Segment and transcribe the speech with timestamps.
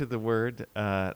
[0.00, 0.66] to the Word.
[0.74, 1.12] Uh,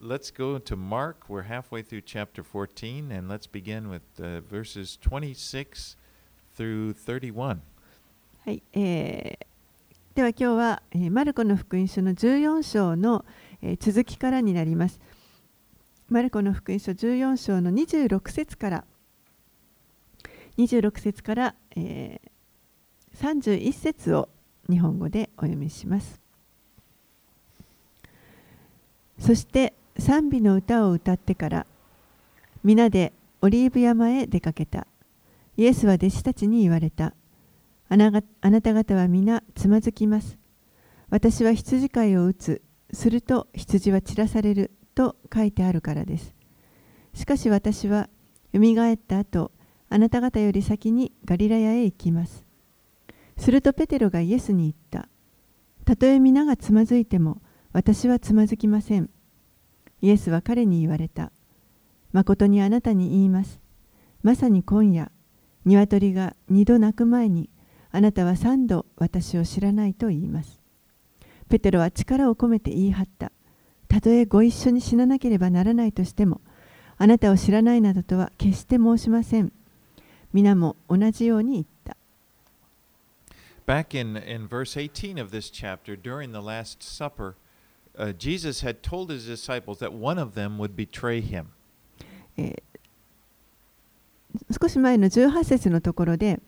[0.00, 1.28] let's go to Mark.
[1.28, 5.94] We're halfway through chapter 14, and let's begin with uh, verses 26
[6.56, 7.60] through 31.
[8.46, 9.46] はい、えー
[10.14, 13.26] では今日は、えーマルコの福音書の14章の、
[13.60, 15.00] えー続きからになります。
[16.08, 18.84] マルコの福音書14章の26節から
[20.56, 22.28] 26節から、えー
[23.18, 24.30] 31節を
[24.70, 26.27] 日本語でお読みします。
[29.18, 31.66] そして賛美の歌を歌ってから
[32.62, 34.86] 皆でオリーブ山へ出かけた。
[35.56, 37.14] イエスは弟子たちに言われた。
[37.88, 38.12] あな
[38.62, 40.38] た方は皆つまずきます。
[41.10, 42.62] 私は羊飼いを打つ。
[42.92, 44.70] すると羊は散らされる。
[44.98, 46.34] と書いてあるからです。
[47.14, 48.08] しかし私は、
[48.52, 49.52] よみがえった後、
[49.88, 52.44] あなた方より先にガリラヤへ行きます。
[53.36, 55.08] するとペテロがイエスに言った。
[55.84, 57.40] たとえ皆がつまずいても、
[57.72, 59.10] 私はつまずきません。
[60.00, 61.32] イエスは彼に言われた。
[62.12, 63.60] 誠にあなたに言います。
[64.22, 65.10] まさに今夜、
[65.64, 67.50] 鶏が二度鳴く前に、
[67.90, 70.60] あなたは三度私を知らないと言います。
[71.48, 73.32] ペテロは力を込めて言い張った。
[73.88, 76.40] たとえご一緒に死ななければならないとしても、
[76.96, 79.52] あなたを知らないなどとは決して申しません。
[80.32, 81.96] 皆も同じように言った。
[83.66, 87.34] Back in, in verse 18 of this chapter, during the Last Supper,
[92.36, 92.62] え
[94.60, 96.40] 少し前の18節のところで、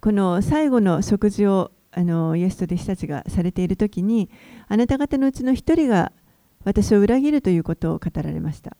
[0.00, 4.30] この最後の食事をあのイエスと弟子たちがされているときに、
[4.68, 6.12] あなた方のうちの一人が
[6.64, 8.76] 私を裏切るということを語られました。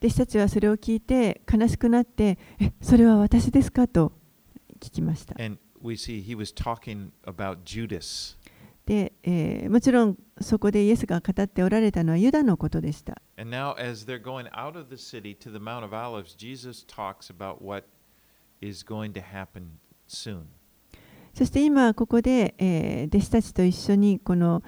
[0.00, 2.38] 弟子たちはそれを聞いて悲しくなって、
[2.82, 3.86] それは私ですか？
[3.86, 4.12] と
[4.80, 5.36] 聞きました。
[8.86, 13.20] で、え、もちろんそこでイエスが語っておられたのはユダのことでした。
[21.34, 24.62] そして今ここで、えー、弟子たちと一緒にこの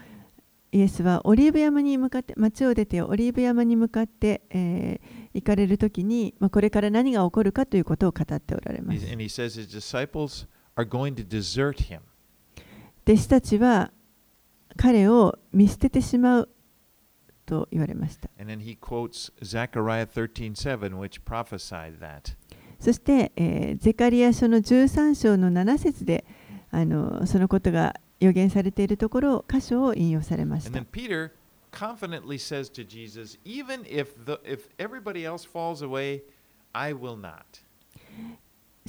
[0.70, 5.00] イエスはオリーブ山に向かって町を出てオリーブ山に向かって、え、
[5.32, 8.98] 行かれるとに、ま、これから何が起こるかということを語っておられます。
[13.04, 13.90] 弟子たちは
[14.76, 16.48] 彼を見捨ててしまう
[17.46, 18.30] と言われました。
[22.78, 26.24] そして、ゼカリア書の13章の7節で
[27.26, 30.84] そのことが予言されているところ、箇所を引用されました。
[31.70, 36.22] Confidently says to Jesus, Even if, the, if everybody else falls away,
[36.72, 37.62] I will not.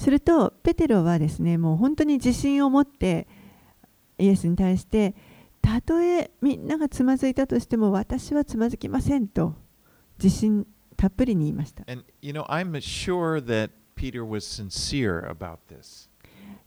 [0.00, 3.28] するとペテロはですねもう本当に自信を持って
[4.18, 5.14] イエスに対して
[5.60, 9.54] たとえみんながつまずいたとしても私はつまずきませんと
[10.22, 10.66] 自信
[10.96, 11.84] たっぷりに言いました。
[11.86, 16.08] And you know, I'm sure that Peter was sincere about this.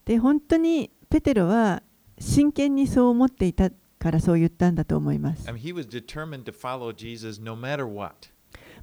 [0.05, 1.81] で本当にペテロは
[2.19, 5.49] 真剣にそう思っていたからそう言ったんだと思います。
[5.49, 8.29] I mean, he was determined to follow Jesus no matter what.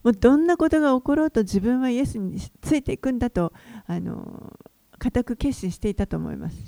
[0.02, 3.52] もうどんなことが起ころうと自分はイエスについていくんだと、
[3.86, 4.58] あの
[4.98, 6.66] 固く決心していたと思います。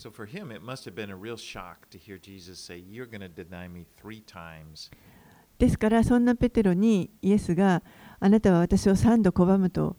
[5.59, 7.83] ですから、そんなペテロにイエスが
[8.21, 9.97] あなたは私を3度拒むと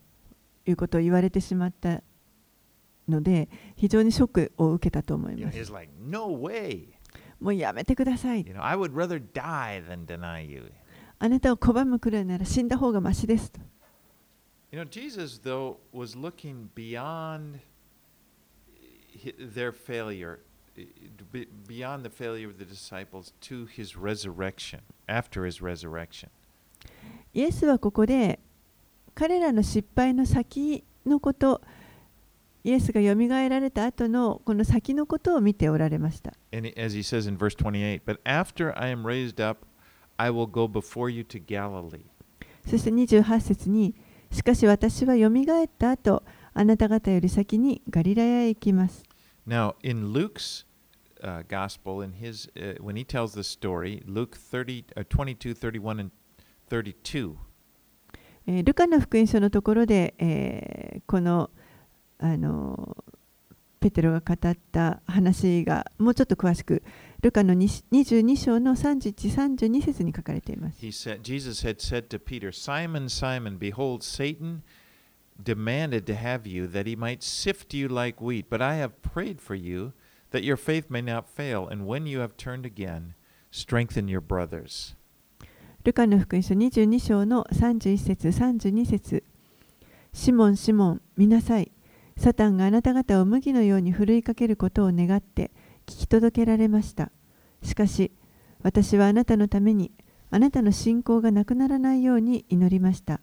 [0.66, 2.02] いうことを言われてしまった
[3.08, 5.58] ので、非常にショックを受けたと思います。
[7.40, 8.44] もうやめてください。
[11.24, 13.62] あなたを拒むくらいなら死んだ方がましですと
[14.74, 17.60] You know, Jesus, though, was looking beyond
[19.40, 20.40] their failure,
[20.76, 20.86] eh,
[21.32, 26.28] be- beyond the failure of the disciples, to his resurrection, after his resurrection.
[27.34, 28.40] イエスはここで
[29.16, 31.62] 彼らの失敗の先のこと
[32.66, 39.66] イエスがよみがえられた後のこの先のことを見ておられました And as he says in verse 28, but after I am raised up,
[40.18, 42.06] I will go before you to Galilee.
[42.68, 43.96] そして28節に
[44.32, 46.24] しかし私はよみがえった後
[46.54, 49.04] あなた方より先にガリラヤへ行きます
[49.46, 50.66] Now, in Luke's
[51.22, 56.00] uh, gospel, in his uh, when he tells the story, Luke 30, uh, 22, 31,
[56.00, 56.12] and
[56.70, 57.36] 32,
[58.48, 61.50] えールカの福音書のところで、えーこの
[62.20, 62.96] あの
[63.82, 66.82] ペテロが語った話がもうちょっと詳しく
[67.24, 69.14] ルカの20 22章の31、
[69.58, 70.86] 32節に書かれています。
[70.86, 74.62] he said, Jesus had said to Peter, Simon, Simon, behold, Satan
[75.42, 79.40] demanded to have you that he might sift you like wheat, but I have prayed
[79.40, 79.94] for you
[80.32, 83.14] that your faith may not fail, and when you have turned again,
[83.52, 84.98] strengthen your brothers.
[85.86, 89.24] ルカの福音書22章の31節32節
[90.12, 91.72] シモン、シモン、見なさい。
[92.18, 95.52] サタンがあなた方を麦のようにふるいかけることを願って
[95.86, 97.12] 聞き届けられました。
[97.62, 98.12] しかし、
[98.62, 99.92] 私はあなたのために、
[100.30, 103.22] あなたの信仰がなくならないように祈りました。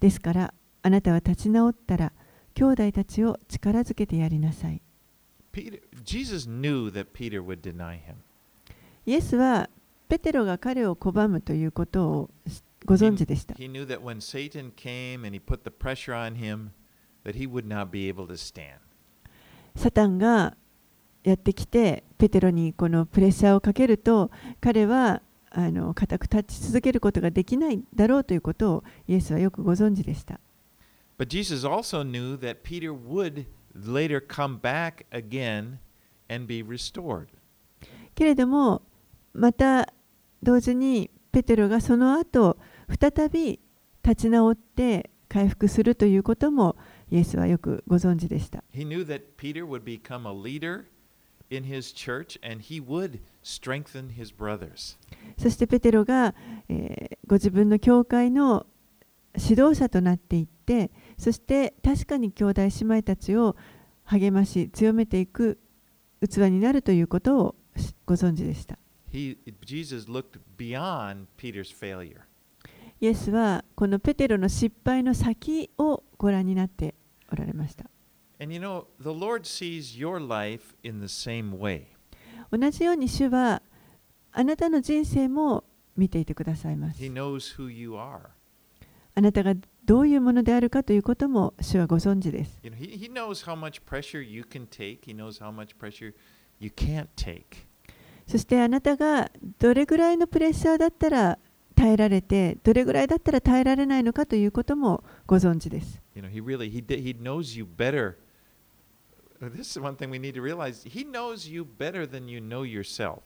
[0.00, 2.12] ですから、あなたは立ち直ったら、
[2.54, 4.80] 兄弟たちを力づけてやりなさい。
[5.52, 5.80] Peter,
[9.06, 9.70] イエスは、
[10.08, 12.30] ペテロが彼を拒むということを
[12.84, 13.54] ご存知でした。
[13.54, 16.70] Knew that Peter would deny him,
[17.24, 18.36] that he would not be able to
[19.74, 20.56] サタンが
[21.26, 24.30] やってきてペテロにこのプレッシャーをかけると
[24.60, 30.38] 彼はあの固く立ち続けることができないだろうということをイエスはよくご存知でした。
[31.18, 35.78] But Jesus also knew that Peter would later come back again
[36.32, 37.26] and be restored.
[38.14, 38.82] けれども
[39.34, 39.92] また
[40.44, 42.56] 同時にペテロがその後
[43.00, 43.58] 再び
[44.04, 46.76] 立ち直って回復するということも
[47.10, 48.62] イエスはよくご存知でした。
[48.72, 50.84] He knew that Peter would become a leader
[51.50, 54.96] in his church and he would strengthen his brothers.
[55.38, 56.34] そしてペテロが、
[56.68, 58.66] えーご自分の教会の
[59.36, 63.56] 指導者となっていってそして確かに兄弟姉妹たちを
[64.04, 65.58] 励まし強めていく
[66.22, 68.78] 器になるということをしご存知でした。
[69.12, 72.20] He, Jesus looked beyond Peter's failure.
[73.00, 76.94] イエスはこのペテロの失敗の先をご覧になって
[77.30, 77.90] おられました。
[82.50, 83.62] 同じように主は
[84.32, 85.64] あなたの人生も
[85.96, 87.00] 見ていてくださいます。
[89.14, 89.54] あなたが
[89.86, 92.60] どういうものであるかということも主はご存知です。
[98.26, 101.38] そしてあなたがどれぐらいのプレッシャーだったら
[101.74, 106.02] 耐えられて、どれぐらいだったら耐えられないのかということもご存知です。
[109.40, 110.82] Uh, This is one thing we need to realize.
[110.84, 113.20] He knows you better than you know yourself.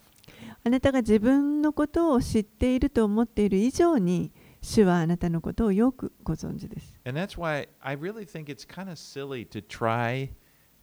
[0.63, 4.31] あなたが自分のことを知っていると思っている以上に、
[4.61, 6.93] 主はあなたのことをよくご存知です。
[7.05, 10.29] And that's why I really think it's kind of silly to try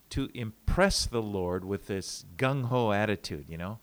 [0.09, 3.77] to impress the Lord with this gung ho attitude, you know?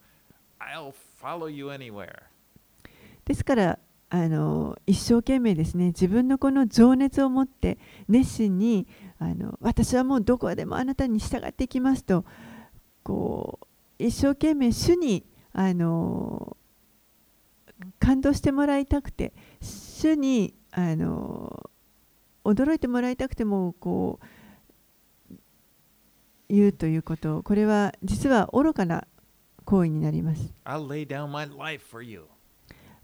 [0.60, 2.24] I'll follow you anywhere.
[3.24, 3.78] ですから、
[4.08, 7.78] あの一生懸命ですね、自分のこの情熱を持って
[8.08, 8.86] 熱心に
[9.18, 12.24] あの私はもうどこでもあなたに従っていきますと、
[13.02, 13.66] こう
[14.04, 16.56] 一生懸命主にあの
[17.98, 21.70] 感動してもらいたくて、主にあの
[22.44, 24.20] 驚いてもらいたくてもこ
[25.30, 25.34] う
[26.48, 29.06] 言うということ、これは実は愚かな
[29.64, 30.52] 行為になります。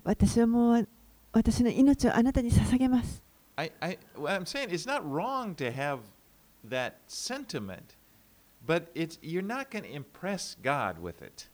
[0.05, 0.89] 私はもう
[1.33, 3.23] 私の命をあなたに捧げます。
[3.57, 6.01] I, I, what I'm saying it's not wrong to have
[6.69, 7.97] that sentiment,
[8.67, 11.49] but it's you're not going to impress God with it.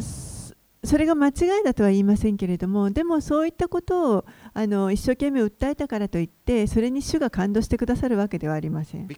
[0.00, 0.54] そ
[0.84, 9.08] それが間違いだとは言いませんけれども、でもそういったことをあの一生懸命訴えたからといって、それに主が感動してくださるわけではありません。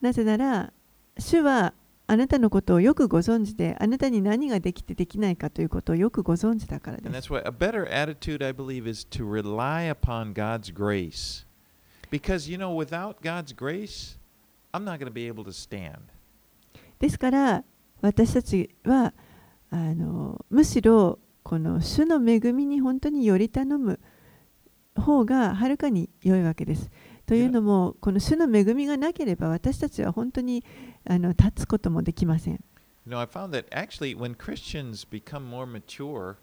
[0.00, 0.72] なぜなら、
[1.18, 1.72] 主は
[2.10, 7.12] あなたのことをよくご存知で、あなたに何ができてできないかということをよくご存知だからです。
[16.98, 17.62] ですから、
[18.00, 19.14] 私たちは、
[20.50, 24.00] むしろ、この主の恵みに本当により頼む
[24.96, 26.90] 方がはるかに良いわけです。
[27.24, 30.64] というのも、この主の恵みがなければ、私たちは本当に、
[31.08, 32.64] あの立つこともできません。
[33.06, 36.36] You know, I found that actually when Christians become more mature,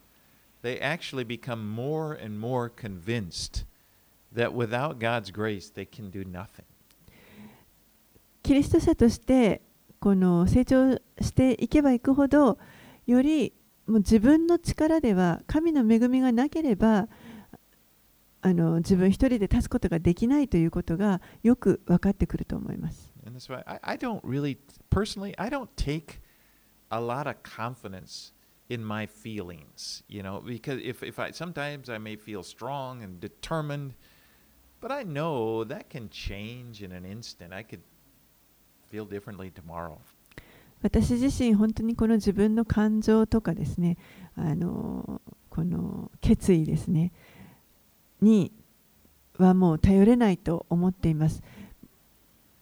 [0.64, 3.66] they actually become more and more convinced
[4.34, 6.66] that without God's grace, they can do nothing.
[8.44, 9.62] キリスト者として
[10.00, 12.58] この成長していけばいくほど
[13.06, 13.54] より
[13.88, 17.08] もう自分の力では神の恵みがなければ
[18.42, 23.16] あの自分一人で立つことができないということがよく分かってくると思います。
[23.26, 24.59] And that's why I, I don't really,
[24.90, 26.21] personally, I don't take
[26.90, 28.33] a lot of confidence
[28.69, 33.21] in my feelings, you know, because if, if I sometimes I may feel strong and
[33.21, 33.95] determined,
[34.81, 37.52] but I know that can change in an instant.
[37.52, 37.83] I could
[38.90, 39.99] feel differently tomorrow.
[40.83, 43.97] 私自身本当にこの自分の感情とかですね
[44.37, 47.12] あのこの決意ですね
[48.21, 48.50] に
[49.38, 51.40] はもう頼れないと思っています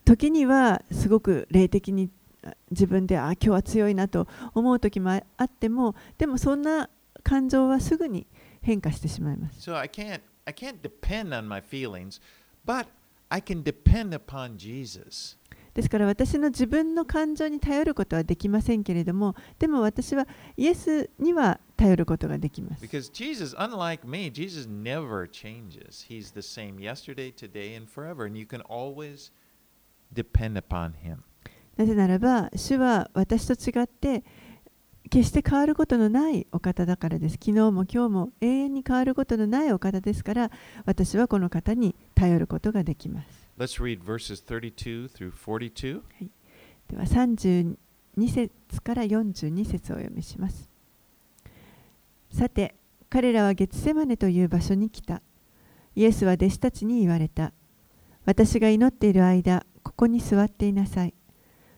[0.05, 2.09] 時にはすごく霊的に
[2.43, 6.89] あ自分であ今日は強いなと思う時もああってもでもそんな
[7.24, 8.27] 感情はすぐに
[8.62, 9.69] 変化してしまいます。
[9.69, 12.21] So I can't I can't depend on my feelings,
[12.65, 12.85] but
[13.29, 15.38] I can depend upon Jesus.
[15.74, 22.85] ですから私の自分の感情に頼ることはできませんけれどもでも私はイエスには頼ることができます。
[22.85, 26.07] Because Jesus, unlike me, Jesus never changes.
[26.07, 28.25] He's the same yesterday, today, and forever.
[28.25, 29.31] And you can always
[30.13, 31.17] depend upon him.
[31.77, 34.24] なぜならば主は私と違って
[35.09, 37.33] 決して変わることのないお方だからです。
[37.33, 40.51] 昨日も今日も永遠に変わることのないお方ですから
[40.85, 43.45] 私はこの方に頼ることができます。
[43.57, 46.01] Let's read verses 32 through 42.
[46.89, 47.75] では32
[48.29, 50.69] 節から42節をお読みします。
[52.31, 52.75] さて、
[53.09, 55.21] 彼らはゲツセマネという場所に来た。
[55.95, 57.53] イエスは弟子たちに言われた。
[58.25, 59.65] 私が祈っている間、
[59.96, 61.14] ここに座っていなさい。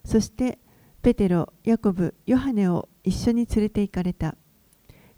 [0.04, 0.58] そして、
[1.04, 4.36] ペテロ、ヤコブ、ヨハネを一緒に連れて行かれた。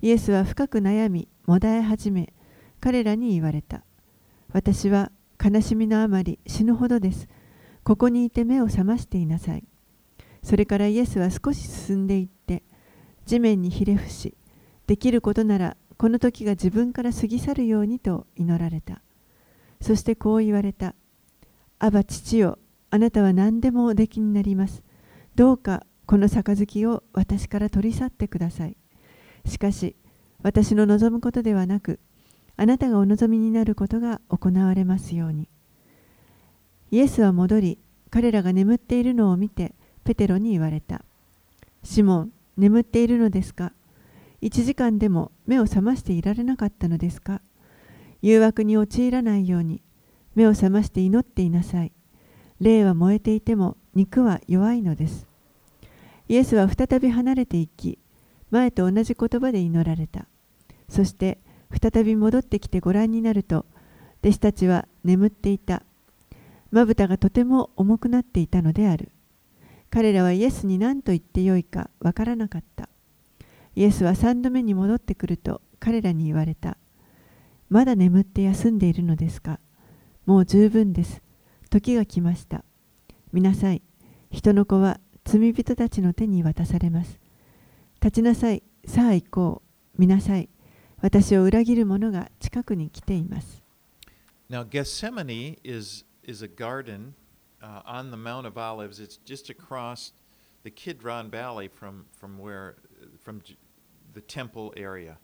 [0.01, 2.33] イエスは深く悩み、もだえ始め、
[2.81, 3.83] 彼らに言われた。
[4.51, 7.27] 私は悲しみのあまり死ぬほどです。
[7.83, 9.63] ここにいて目を覚ましていなさい。
[10.43, 12.63] それからイエスは少し進んでいって、
[13.25, 14.35] 地面にひれ伏し、
[14.87, 19.01] できることならこの時が自分から過ぎ去るようにと祈られた。
[19.81, 20.95] そしてこう言われた。
[21.77, 22.59] アバ父よ、
[22.91, 24.83] あなたは何でもおできになります。
[25.35, 28.75] どうかこの杯を私から取り去ってください。
[29.45, 29.95] しかし、
[30.41, 31.99] 私の望むことではなく、
[32.57, 35.47] あなたがお望みになることが行われますように。
[36.91, 37.77] イエスは戻り、
[38.09, 41.05] 彼らが眠っているのを見て、ペテロに言われた。
[41.83, 43.71] シモン、眠っているのですか？
[44.41, 47.41] 一時間でも目を覚ましていられなかったのですか？
[48.21, 49.83] 誘惑に陥らないように、
[50.33, 51.91] 目を覚まして祈っていなさい。
[52.59, 55.25] 霊は燃えていても肉は弱いのです。
[56.27, 57.97] イエスは再び離れていき、
[58.51, 60.25] 前と同じ言葉で祈られた。
[60.87, 61.37] そして、
[61.81, 63.65] 再び戻ってきてご覧になると、
[64.21, 65.83] 弟子たちは眠っていた。
[66.71, 69.11] まぶたがとても重くなっていたのである。
[69.89, 72.89] 彼らはイエスに何と言ってよいかわからなかった。
[73.75, 76.77] イエスは三度目に戻ってくると彼らに言われた。
[77.69, 79.59] まだ眠って休んでいるのですか？
[80.25, 81.21] もう十分です。
[81.69, 82.63] 時が来ました。
[83.31, 83.81] 見なさい。
[84.31, 87.19] 人の子は罪人たちの手に渡されます。
[88.01, 88.63] 立ちなさい。
[88.85, 89.61] さあ行こ
[89.95, 90.01] う。
[90.01, 90.49] 見なさい。
[91.01, 93.63] 私を裏切る者が近くに来ています。
[94.49, 97.13] Now, Gethsemane is, is a garden
[97.61, 98.99] uh, on the Mount of Olives.
[98.99, 100.13] It's just across
[100.63, 102.77] the Kidron Valley from, from where,
[103.23, 103.41] from
[104.13, 105.17] the temple area.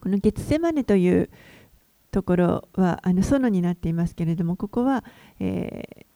[0.00, 1.30] このゲツセマネという
[2.16, 5.04] ところはあの園になっていますけれどもここは、
[5.38, 6.06] えー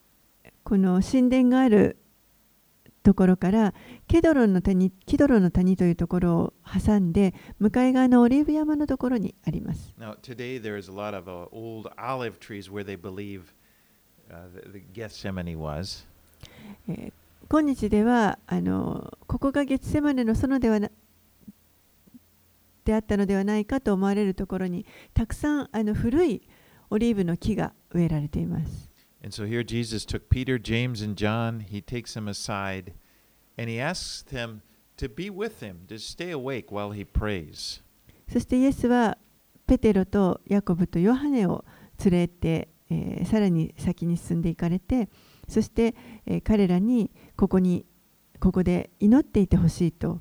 [0.63, 1.97] この神殿がある
[3.03, 3.73] ところから
[4.07, 9.93] ケドロンの谷キドロの谷というところを挟んで向かい側のオリーブ山のところにあります。
[9.99, 13.53] Now, today there is a lot of uh, old olive trees where they believe
[14.29, 16.05] uh, the, the Gethsemane was.
[16.87, 17.13] えー
[17.49, 20.89] 今日ではあのここがゲツセマネの園ではな
[22.91, 26.41] であったのではないかと思われるところにたくさんあの古い
[26.89, 28.91] オリーブの木が植えられています。
[29.23, 31.61] And so here Jesus took Peter, James, and John.
[31.61, 32.91] He takes them aside
[33.57, 34.61] and he asks them
[34.97, 37.81] to be with him, to stay awake while he prays.
[38.27, 39.17] そしてイエスは
[39.67, 41.63] ペテロとヤコブとヨハネを
[42.03, 45.07] 連れて、えーさらに先に進んでいかれて
[45.47, 45.95] そして、
[46.25, 47.85] えー彼らにここに
[48.41, 50.19] ここで祈っていてほしいと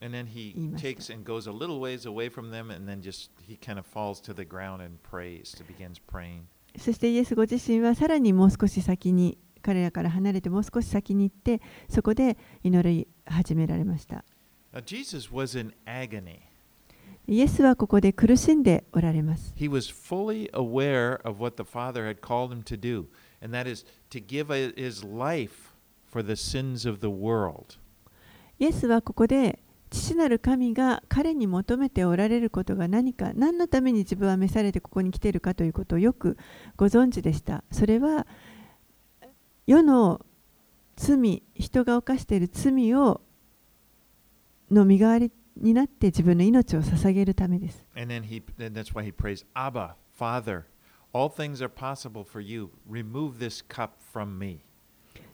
[0.00, 3.30] And then he takes and goes a little ways away from them, and then just
[3.46, 6.42] he kind of falls to the ground and prays, begins praying.
[6.76, 14.24] そしてイエスご自身はさらにもう少し先に彼らから離れてもう少し先に行ってそこで祈り始められました
[14.84, 16.40] Jesus was in agony.
[17.26, 23.06] イエスはここで苦しんでおられます He was fully aware of what the Father had called him to do,
[23.42, 25.74] and that is to give his life
[26.10, 27.76] for the sins of the world.
[28.58, 29.58] イエスはここで
[29.90, 36.36] 父なる神が彼に求めておられることが何か何のために自分は召されてここに来ているかということをよく
[36.76, 38.26] ご存知でしたそれは
[39.66, 40.24] 世の
[40.96, 43.20] 罪人が犯している罪を
[44.70, 50.64] の身代わりになって自分の命を捧げるためです And then he and that's why he prays, Abba, Father,
[51.12, 52.70] all things are possible for you.
[52.88, 54.60] Remove this cup from me.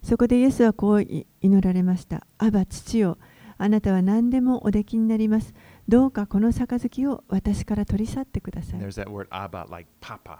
[0.02, 2.26] そこでイエスはこうい祈られました。
[2.38, 3.18] アバ父よ、
[3.58, 5.54] あなたは何でもおできになります。
[5.88, 8.80] どうかこの杯を私から取り去ってください。
[8.80, 10.38] there's that word Abba, like Papa.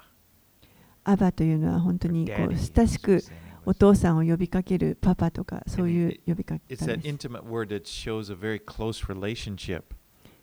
[1.04, 3.23] アバというのは本当にこう親しく
[3.66, 9.83] お父さんを呼びかけるパパとかそういう呼びかけです intimate word that shows a very close relationship.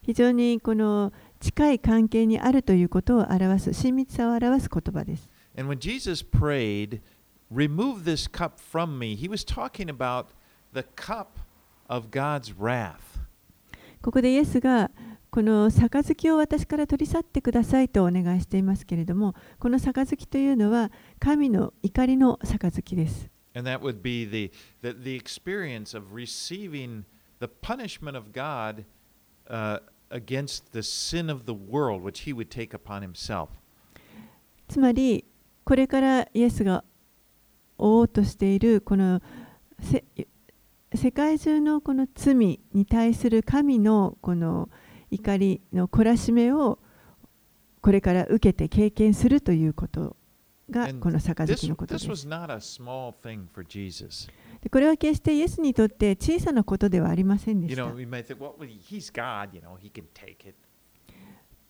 [0.03, 7.01] 非常にこの近い関係にあるということを表す親密さを表す言葉です And when Jesus prayed,
[7.51, 10.27] Remove this cup from me, he was talking about
[10.73, 11.37] the cup
[14.01, 14.89] ここでイエスが
[15.29, 23.29] この杯を私から取り去ってくださいとお願いしていますけれどもこの杯というのは神の怒りの杯です。
[34.69, 35.25] つまり
[35.65, 36.85] これからイエスが
[37.77, 39.21] 追としているこの
[40.93, 44.69] 世界中のこの罪に対する神のこの
[45.09, 46.79] 怒りの懲らしめを
[47.81, 50.17] これから受けて経験するということ
[50.69, 52.07] がこの杯のことです。
[54.61, 57.85] でこれは決してイエスにとって小さなことではありませんでした。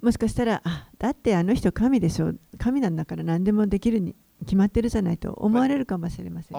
[0.01, 2.39] もしかしたらあだってあの人神でしょう。
[2.57, 4.15] 神なんだから何でもできるに。
[4.41, 6.57] 決まってるじゃないと思われるかもしれません。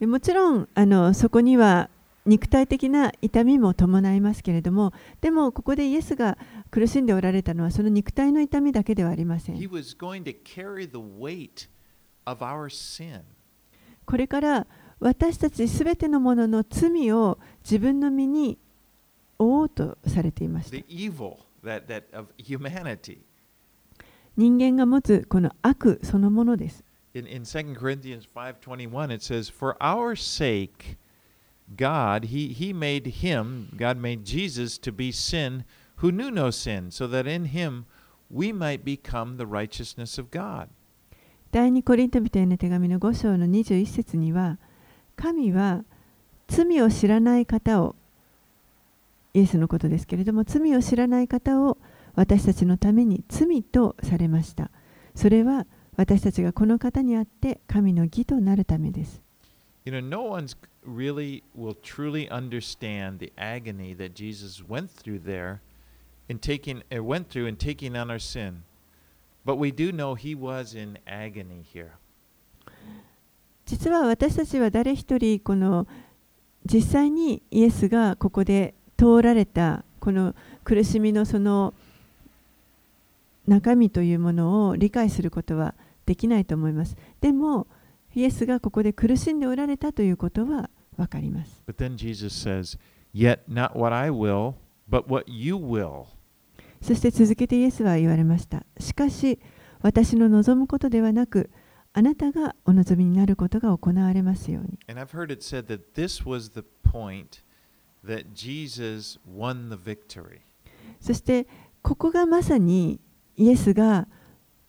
[0.00, 1.88] えもちろんあのそこには
[2.26, 6.36] 肉体的な痛みも伴いますけれども、でもここでイエスが
[6.70, 9.56] 苦しんでおられたのはその肉体の痛みだけではありません。
[14.04, 14.66] これから
[14.98, 18.58] 私たちすべてのものの罪を自分の身に
[19.38, 20.76] 負おうとされていました.
[24.36, 30.98] 人間が持つこの悪そのものです In, in 2 Corinthians 5.21 it says, For our sake,
[31.74, 35.64] God, he, he made him, God made Jesus to be sin
[35.96, 37.86] who knew no sin, so that in him
[38.28, 40.68] we might become the righteousness of God.
[41.52, 44.58] 第2コリント人への手紙の5章の21節には
[45.16, 45.84] 神は
[46.48, 47.96] 罪を知らない方を
[49.36, 51.76] イエスのことですけれども罪を知らない方を
[52.14, 54.70] 私たちのために罪とされました
[55.14, 59.20] それは私たちがこの方にあって神の義となるためです
[59.84, 65.60] You know, no one's really will truly understand the agony that Jesus went through there
[66.28, 68.64] in taking uh, went through in taking on our sin.
[69.44, 71.92] But we do know he was in agony here.
[73.64, 75.86] 実は私たちは誰一人この
[76.64, 81.74] 実際にイエスがここで通られたこの苦しみのその
[83.46, 86.96] 中身というものを理解することはできないと思います。
[87.20, 87.66] でも
[88.14, 91.62] イエスがここで苦しんでおられたということは分かります。
[91.66, 92.78] But then Jesus says,
[93.14, 94.54] Yet not what I will,
[94.88, 96.06] but what you will.
[96.80, 98.64] そして続けてイエスは言われました。
[98.78, 99.38] しかし
[99.80, 101.50] 私の望むことではなく
[101.92, 104.78] あなたがお望みになることが行われますように。
[104.88, 107.42] And I've heard it said that this was the point
[108.06, 110.40] that Jesus won the victory.
[111.00, 111.46] そして
[111.82, 113.00] ここがまさに
[113.36, 114.08] イエスが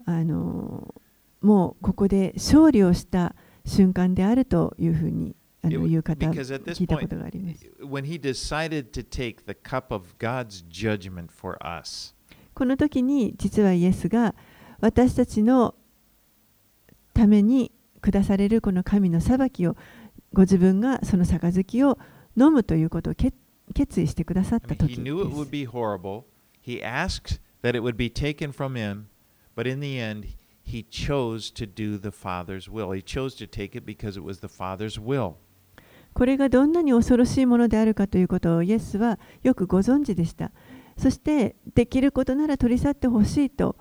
[0.06, 0.94] あの
[1.42, 7.66] もうここで勝利をした瞬間であるというふうにあの言う方聞いた point, ことがあります。
[7.82, 12.14] when he decided to take the cup of God's judgment for us,
[12.54, 14.36] この時に実はイエスが
[14.80, 15.76] 私たちの
[17.14, 17.72] ために
[18.02, 19.76] 下されるこの神の裁きを
[20.34, 21.98] ご自分がその杯を
[22.38, 25.00] 飲むということを決意してくださった時。
[36.14, 40.52] これがどんなに恐ろしいものであるかということをイエスはよくご存知でした。
[40.98, 43.78] そしてできることなら取り去ってほしいと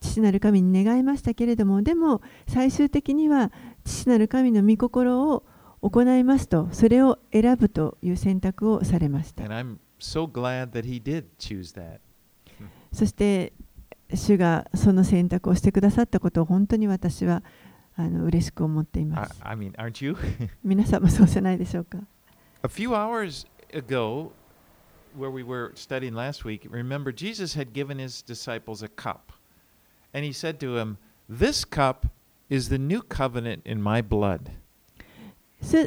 [0.00, 3.50] 父なる神に願いましたけれどもでも最終的には
[3.84, 5.44] 父なる神の御心を
[5.80, 9.44] 行いますとそれを選ぶという選択をされました。
[10.00, 10.30] So.
[12.92, 13.52] そして
[14.14, 17.42] 主がその選択をしてくださったことを本当に私は
[17.96, 19.34] あの嬉しく思っています。
[19.42, 20.16] I mean, aren't you?
[20.64, 21.98] 皆さんもそうじゃないでしょうか。
[22.62, 24.30] A few hours ago,
[25.16, 29.32] where we were studying last week, remember Jesus had given his disciples a cup.
[30.14, 30.96] And he said to them,
[31.28, 32.06] This cup
[32.48, 34.52] is the new covenant in my blood.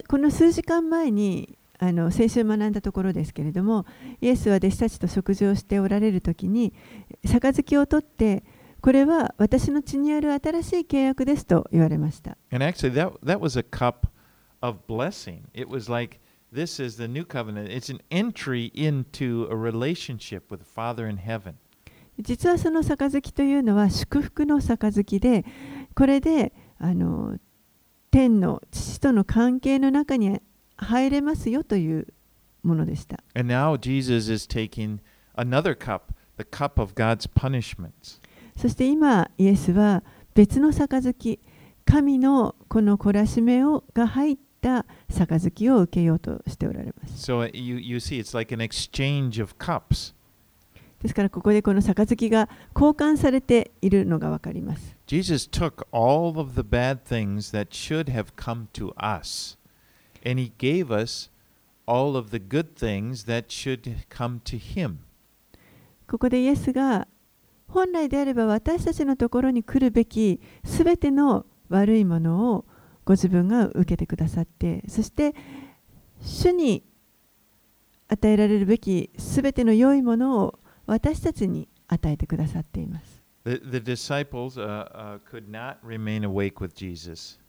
[0.07, 3.86] この数時間前にあの先週学んだところですけれども
[4.21, 6.73] イエスは弟子たちと食事をしておられる時に
[7.23, 8.43] 杯を取って
[8.81, 12.38] これは私の血にある新しい契約ですと言われました。
[22.19, 25.45] 実はその杯というのは祝福の杯で
[25.95, 27.38] これであの
[28.12, 30.41] 天の父との関係の中に
[30.76, 32.08] 入れますよという
[32.62, 33.24] ものでした。
[38.58, 41.39] そして今、イエスは別の杯、
[41.86, 47.32] 神のこの懲らしめをが入った杯を受けようとしておられます。
[47.32, 48.38] So you, you see, it's
[51.02, 55.00] ですからここでこの杯が交換されているのがわかります。
[55.12, 59.58] Jesus took all of the bad things that should have come to us,
[60.24, 61.30] and he gave us
[61.86, 65.00] all of the good things that should come to him.
[66.08, 67.10] ここでイエスが
[67.67, 72.65] 本来であれば私たちのところに来るべきすべての悪いものを
[73.04, 75.36] ご自分が受けてくださってそして
[76.21, 76.86] 主に
[78.08, 83.11] 与えられるべきすべての良いものを私たちに与えてくださっています。
[83.43, 87.39] The, the disciples uh, uh, could not remain awake with Jesus.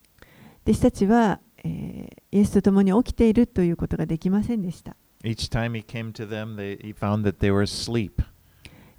[0.64, 4.96] 弟子たちは、えーイエスと共に起きているということができませんでした。
[5.22, 8.24] Each time he came to them, they, he found that they were asleep.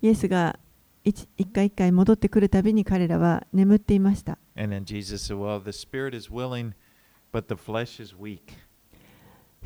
[0.04, 0.60] イエスが
[1.04, 4.38] 一一回一回戻ってくるたびに彼らは眠っていました。
[4.56, 6.74] And then Jesus said, Well, the spirit is willing,
[7.32, 8.40] but the flesh is weak.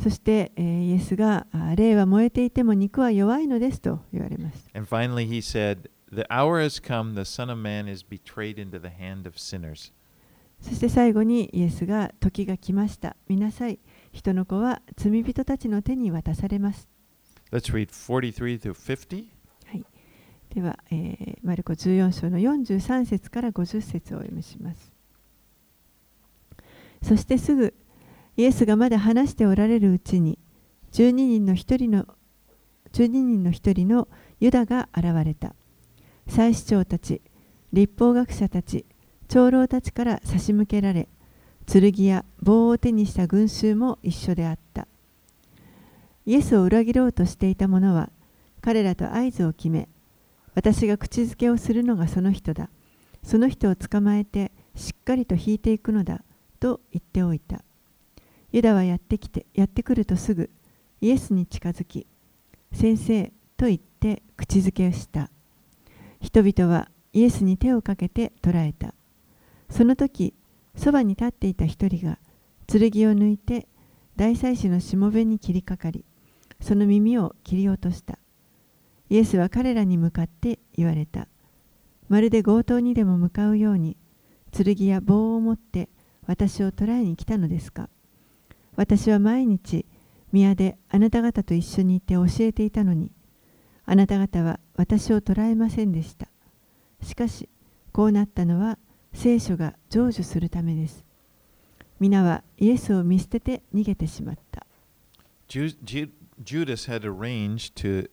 [0.02, 4.80] そして、えーイエスがあ霊は燃えていても肉は弱いのですと言われました。
[4.80, 8.90] And finally, he said, The hour has come, the Son of Man is betrayed into the
[8.90, 9.92] hand of sinners.
[10.62, 13.16] そして最後にイエスが時が来ました。
[13.28, 13.80] 見なさい。
[14.12, 16.88] 人の子は罪人たちの手に渡されます。
[17.52, 19.26] Let's read 43 through 50.
[19.66, 19.86] はい、
[20.54, 24.94] では、えーマルコ14章の43節から50節をお読みします。
[27.04, 27.74] そしてすぐ
[28.38, 30.40] イエスがまだ話しておられるうちに
[30.94, 32.06] 12人の一人の
[32.94, 34.08] 12人の一人の
[34.40, 35.56] ユダが現れた。
[36.28, 37.22] 祭司長たち、
[37.74, 38.86] 立法学者たち、
[39.28, 41.08] 長老たちから差し向けられ、
[41.66, 44.88] 剣や棒を手にした群衆も一緒であった。
[46.26, 48.10] イエスを裏切ろうとしていた者は
[48.62, 49.88] 彼らと合図を決め、
[50.56, 52.70] 私が口づけをするのがその人だ。
[53.24, 56.24] その人を捕まえてしっかりと引いていくのだ
[56.60, 57.64] と言っておいた。
[58.52, 60.50] ユダはやってきてやってくるとすぐ
[61.02, 62.08] イエスに近づき、
[62.72, 65.30] 先生と言って口づけをした。
[66.22, 68.94] 人々はイエスに手をかけて捕らえた。
[69.70, 70.34] その時、
[70.76, 72.20] そばに立っていた一人が
[72.68, 73.68] 剣を抜いて
[74.16, 76.06] 大祭司のしもべに切りかかり、
[76.60, 78.20] その耳を切り落とした。
[79.10, 81.28] イエスは彼らに向かって言われた。
[82.10, 83.98] まるで強盗にでも向かうように、
[84.52, 85.90] 剣や棒を持って
[86.26, 87.90] 私を捕らえに来たのですか。
[88.76, 89.86] 私は毎日、
[90.32, 93.12] 宮であなた方と一緒にいて教えていたのに、
[93.90, 96.28] あなた方は私を捕らえませんでした。
[97.02, 97.48] しかし、
[97.94, 98.78] こうなったのは
[99.14, 101.06] 聖書が成就するためです。
[102.00, 104.68] 皆はイエスを見捨てて逃げてしまった。
[105.48, 106.12] Ju- Ju-
[106.44, 108.10] Judas had arranged to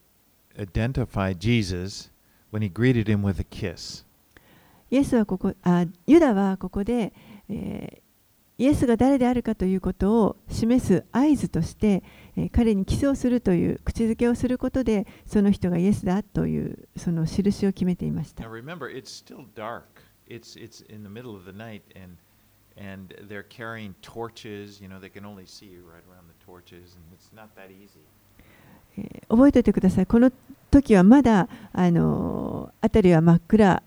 [0.56, 2.10] identify Jesus
[2.52, 4.04] when he greeted him with a kiss.
[4.92, 7.12] イエスはここあユダはここで、
[7.48, 8.03] えー
[8.56, 12.04] イエスが誰であるかということを示す合図として、
[12.52, 18.44] 彼にキスをするという口づけをすることでその人がイエスだというその印を決めていました。
[29.28, 30.06] 覚えておいてください。
[30.06, 30.30] この
[30.70, 33.82] 時はまだあの、辺りは真っ暗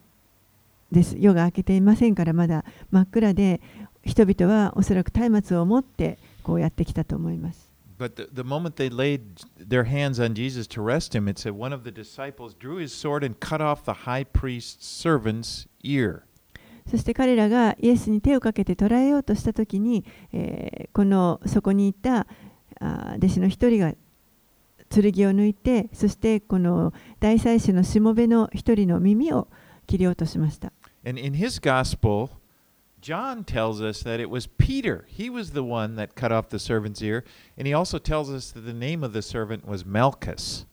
[0.92, 1.16] です。
[1.18, 3.62] 夜が明けていませんからまだ真っ暗で。
[4.08, 7.68] 人々はおそらく松明を持ってこうやってきたと思います
[8.00, 11.54] But the, the moment they laid their hands on Jesus to arrest him, it said
[11.54, 16.22] one of the disciples drew his sword and cut off the high priest's servant's ear.
[16.90, 22.28] そして彼らがイエスに手をかけて捕らえようとしたときに、えーこのそこにいた
[22.80, 23.94] あー弟子の一人が
[24.90, 29.48] 剣を抜いてそしてこの大祭司のしもべの一人の耳を
[29.86, 30.72] 切り落としました。
[31.06, 32.30] And in his gospel,
[33.01, 35.05] John tells us that it was Peter.
[35.09, 37.25] He was the one that cut off the servant's ear.
[37.59, 40.67] And he also tells us that the name of the servant was Malchus.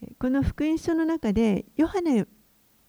[0.00, 2.26] えーこの福音書の中でヨハネ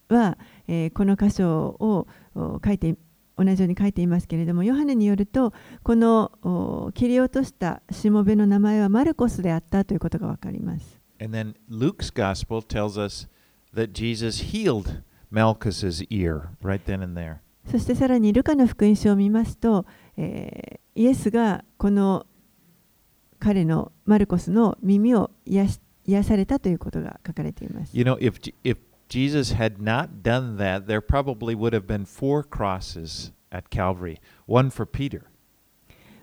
[0.09, 2.95] は、えーこの箇所をお書いて
[3.35, 10.99] 同じように書いていますけれどもヨハネによるとこのお切り落としたしもべの名前はマルコスであったということがわかります。
[11.21, 13.27] And then Luke's gospel tells us
[13.73, 15.01] that Jesus healed
[15.31, 17.39] Malchus's ear right then and there.
[17.70, 22.26] そしてさらにルカの福音書を見ますと、えーイエスがこの
[23.40, 27.96] 彼のマルコスの耳を癒し癒されたということが書かれています。
[27.96, 28.76] You know, if if
[29.08, 34.70] Jesus had not done that, there probably would have been four crosses at Calvary, one
[34.70, 35.22] for Peter.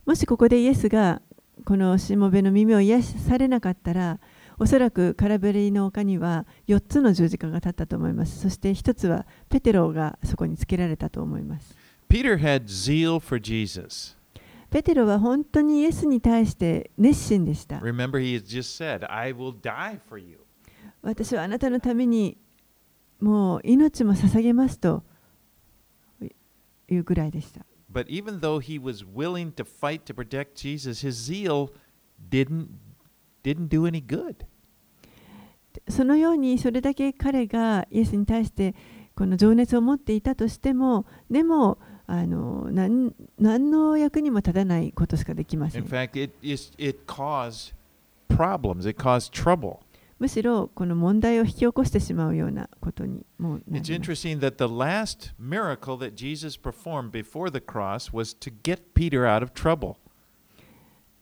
[0.06, 1.21] もしここでイエスが
[1.65, 4.19] このしもべの耳を癒されなかったら
[4.62, 11.76] おそらくカラベリの丘には4つの十字架が立ったと思いますそして1つはペテロがそこにつけられたと思います
[12.08, 14.15] Peter had zeal for Jesus.
[14.69, 20.38] ペテロは本当にイエスに対して熱心でした Remember, he just said, I will die for you.
[21.02, 22.38] 私はあなたのために
[23.19, 25.02] もう命も捧げますと
[26.88, 31.71] いうぐらいでした But even though he was willing to fight to protect Jesus, his zeal
[32.30, 32.67] didn't
[33.43, 34.36] didn't do any good.
[35.89, 38.75] そのようにそれだけ彼がイエスに対して
[39.15, 41.77] この情熱を持っていたとしてもでも
[42.08, 47.73] あの何何の役にも立たないことしかできませ In ん fact, it is it caused
[48.27, 48.88] problems.
[48.89, 49.77] It caused trouble.
[50.19, 58.38] むしろこの問題を引き起こしてしまうようなことにもな It's ります interesting that the last miracle that Jesus performed before the cross was
[58.38, 59.95] to get Peter out of trouble.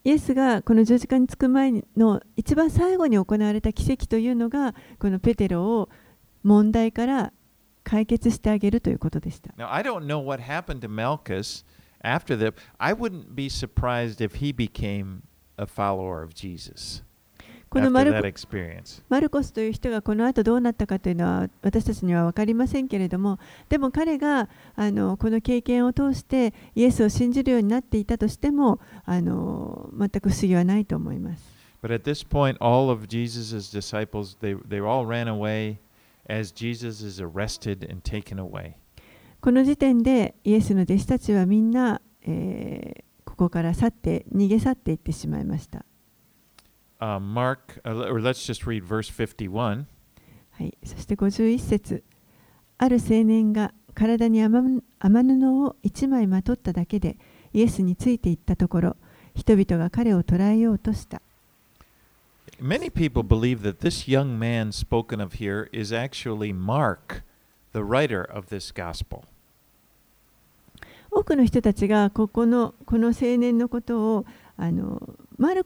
[0.03, 5.89] イエスがこの十字架につく前の一番最後に行われた奇跡というのがこのペテロを
[6.43, 7.33] 問題から
[7.83, 9.53] 解決してあげるということでした。
[9.57, 11.65] Now, I don't know what happened to Malchus
[12.03, 12.53] after that.
[12.77, 15.23] I wouldn't be surprised if he became
[15.57, 17.03] a follower of Jesus
[17.69, 18.19] このマルコ.
[19.10, 23.38] マルコスという人がこの後どうなったかというのは私たちには分かりませんけれども
[23.69, 31.43] でも彼があのこの経験を通してイエスを信じるようになっていたとしてもあの全く不思議はないと思います。
[31.84, 35.77] But at this point, all of Jesus' disciples, they, they all ran away
[36.27, 38.73] as Jesus is arrested and taken away.
[39.41, 45.86] この時点でイエスの弟子たちはみんな、えーここから去って逃げ去っていってしまいました。
[47.01, 49.85] Uh, Mark, uh, or let's just read verse 51.
[50.51, 52.03] はい、そして51節
[52.77, 57.17] ある青年が体に雨雨布を一枚まとっただけで
[57.53, 58.95] イエスについていったところ
[59.35, 61.21] 人々が彼を捕らえようとした
[62.62, 67.23] Many people believe that this young man spoken of here is actually Mark,
[67.71, 69.23] the writer of this gospel.
[71.12, 74.25] 多くの人たちがここのこの青年のことを
[74.57, 75.01] あの
[75.38, 75.65] マル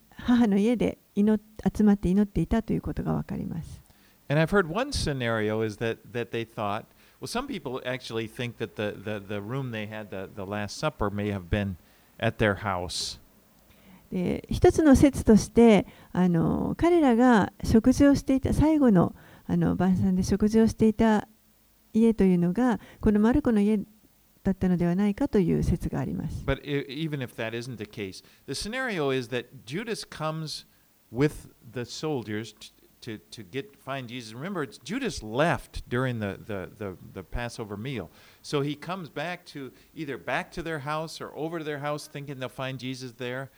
[0.25, 1.41] 母の家で祈っ
[1.75, 3.81] 集まって祈っていたということがわかります。
[4.29, 6.85] And I've heard one scenario is that, that they thought,
[7.19, 10.77] well, some people actually think that the, the, the room they had, the, the Last
[10.77, 11.75] Supper, may have been
[12.19, 13.19] at their house.
[14.11, 19.15] で一つの説としてあの彼らが食事をしていた最後の
[19.47, 21.27] あの晩餐で食事をしていた
[21.93, 23.79] 家というのがこのマルコの家
[24.42, 26.44] だったのではないかという説があります。
[26.44, 30.66] But i even if that isn't the case, the scenario is that Judas comes
[31.10, 34.34] with the soldiers t- to, to get find Jesus.
[34.34, 38.10] Remember, it's, Judas left during the, the, the, the Passover meal.
[38.42, 42.06] So he comes back to either back to their house or over to their house
[42.06, 43.50] thinking they'll find Jesus there.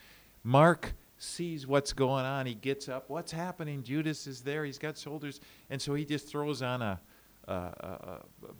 [0.43, 2.45] Mark sees what's going on.
[2.45, 3.09] He gets up.
[3.09, 3.83] What's happening?
[3.83, 4.65] Judas is there.
[4.65, 5.39] He's got soldiers.
[5.69, 6.99] And so he just throws on a,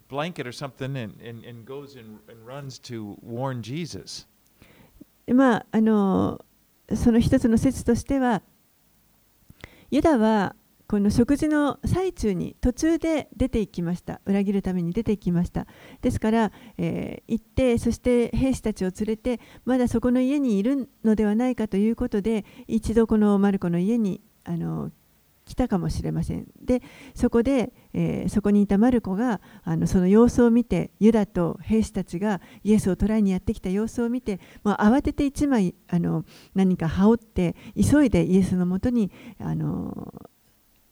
[0.09, 4.27] blanket or something and, and, and goes and, and runs to warn Jesus.
[5.27, 6.44] まああの
[6.94, 8.42] その一つの説としては
[9.90, 10.55] ユダは
[10.87, 15.66] この食事の最中に途中で出て行きました裏切るために出て行きました
[16.03, 24.90] ですから、えー行ってそして兵士たちを連れてまだそこの家にいるのではないかということで一度このマルコの家にあの
[25.44, 26.83] 来たかもしれませんで
[27.14, 40.14] そこで、えーそこにいたマルコがあのその様子を見てユダと兵士たちがイエスを捕らえにやってきた様子を見てもう慌てて一枚あの何か羽織って急いでイエスのもとにあの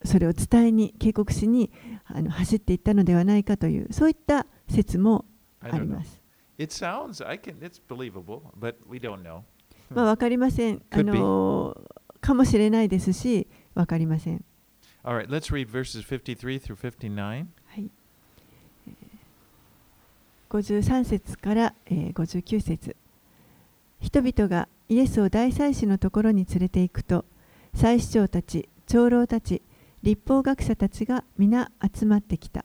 [0.04, 1.70] それを伝えに警告しに
[2.04, 5.24] あの走っていったのではないかというそういった説も
[5.60, 6.20] あり.ます。
[6.58, 9.40] It sounds, I can, it's believable, but we don't know.
[9.90, 10.82] まあ分かりません。
[10.90, 11.76] あ.の
[12.20, 14.44] かもしれないですし分かりません。
[15.04, 17.46] All right, let's read verses 53 through 59.
[17.66, 17.90] はい、
[18.86, 18.94] えー
[20.50, 22.96] 53節から、えー59節
[24.00, 27.24] 人々がイエスを大祭司のところに連れて行くと
[27.72, 29.62] 祭司長たち長老たち
[30.02, 32.64] 立法学者たちが皆集まってきた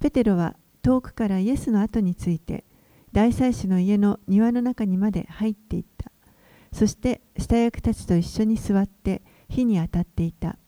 [0.00, 2.64] ペテロは遠くからイエスの後について
[3.12, 6.10] 大祭司の家の庭の中にまで入っていった
[6.72, 10.58] そして下役たちと一緒に座って火に当たっていた。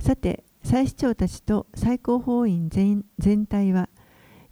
[0.00, 3.88] さて祭司長たちと最高法院全全体は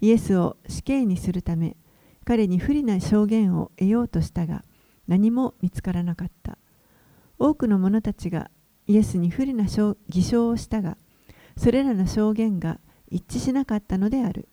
[0.00, 1.76] イエスを死刑にするため
[2.24, 4.64] 彼に不利な証言を得ようとしたが
[5.08, 6.58] 何も見つからなかった。
[7.38, 8.50] 多くの者たちが
[8.86, 9.64] イエスに不利な
[10.08, 10.96] 偽証をしたが
[11.56, 12.78] それらの証言が
[13.10, 14.48] 一致しなかったのである。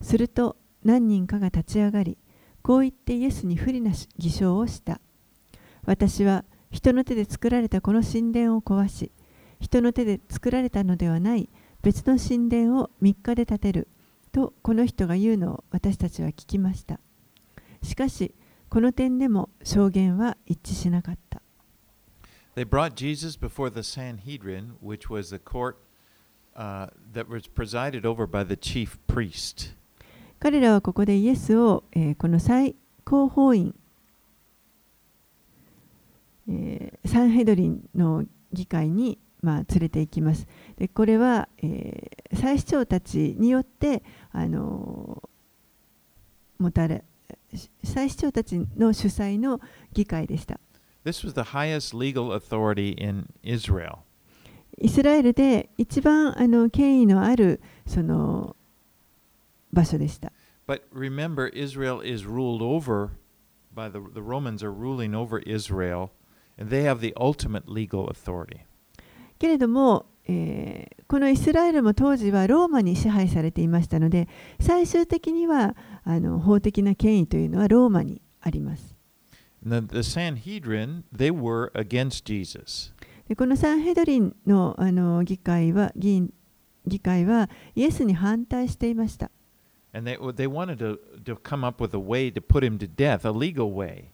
[0.00, 2.16] すると何人かが立ち上がり
[2.62, 5.00] こう言ってイエスに不利な偽証をした。
[5.84, 9.10] 私は人の手で作られたこの神殿を壊し
[9.60, 11.48] 人の手で作られたのではない
[11.82, 13.88] 別の神殿を3日で建てる
[14.32, 17.00] とこの人が言うのを私たちは聞きました
[17.82, 18.34] しかし
[18.68, 21.42] この点でも証言は一致しなかった
[22.54, 25.76] They brought Jesus before the Sanhedrin, which was the court
[26.56, 29.76] uh, that was presided over by the chief priest.
[30.40, 33.76] 彼らはここでイエスを、えー、この最高法院、
[36.48, 40.46] えー、サンヘドリンの議会に、まあ、連れて行きます。
[40.76, 47.04] でこれは、えー、祭司長たちによって、あのー、もたれ
[47.82, 49.60] 祭司長たちの主催の
[49.92, 50.58] 議会でした。
[51.04, 53.98] This was the highest legal authority in Israel.
[54.80, 58.56] イスラエルで一番あの権威のあるその
[59.72, 60.32] 場所でした。
[60.66, 63.10] But remember, Israel is ruled over
[63.74, 66.10] by the, the Romans are ruling over Israel,
[66.58, 68.60] they have the ultimate legal authority.
[69.38, 74.28] けれども、えー、このイスラエルも当時はローマに支配されていましたので、
[74.60, 78.94] 最終的にはあの法的な権威というのはローマにあります。
[79.64, 82.92] The, the Sanhedrin, they were against Jesus.
[83.28, 86.32] でこのサンヘドリンのあの議会は議員
[86.86, 89.30] 議会はイエスに反対していました。
[89.92, 93.24] And they, they wanted to, to come up with a way to put him to death,
[93.24, 94.10] a legal way.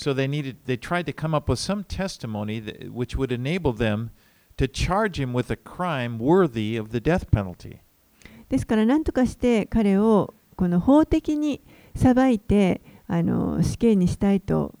[0.00, 3.74] So they needed they tried to come up with some testimony that, which would enable
[3.74, 4.12] them
[4.56, 7.80] to charge him with a crime worthy of the death penalty.
[8.48, 11.60] ですから何とかして彼をこの法的に
[11.94, 14.74] 裁いてあの死刑にしたいと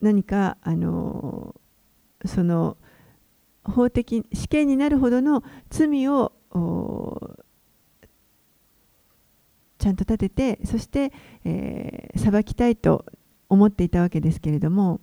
[0.00, 1.56] 何かあの
[2.24, 2.76] その
[3.64, 6.30] 法的死刑になるほどの罪を
[9.76, 11.12] ちゃんと立ててそして、
[11.44, 13.04] えー、裁きたいと
[13.50, 15.00] 思っていたわけですけれども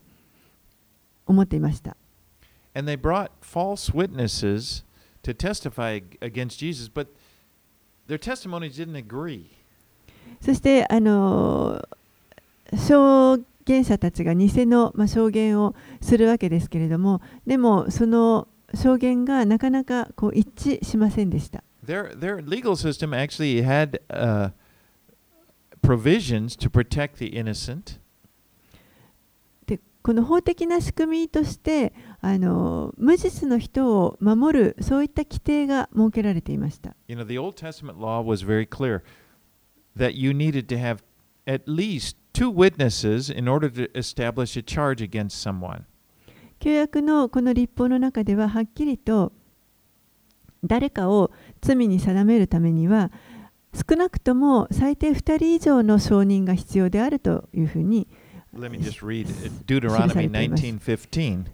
[1.28, 1.96] 思っていました。
[2.74, 4.84] And they brought false witnesses
[5.24, 7.08] to testify against Jesus, but
[8.08, 9.46] their testimonies didn't agree.
[10.42, 11.88] そしてあの
[12.74, 21.64] 証言者たちが偽の、まあ、証言をするわけですけれどもでもその証言がなかなかこう一致しませんでした。
[21.86, 24.52] Their, their legal system actually had、uh,
[25.82, 28.00] provisions to protect the innocent.
[30.08, 36.96] でこの法的な仕組みとしてあの無実の人を守るそういった規定が設けられていました。
[37.08, 39.02] You know, the Old Testament law was very clear
[39.98, 41.00] that you needed to have
[41.46, 45.84] at least two witnesses in order to establish a charge against someone.
[46.60, 49.34] 旧約のこの立法の中でははっきりと
[50.64, 53.12] 誰かを罪に定めるためには
[53.74, 58.08] 少なくとも最低2人以上の証人が必要であるというふうに
[58.53, 59.27] Let me just read
[59.67, 61.47] Deuteronomy 19:15.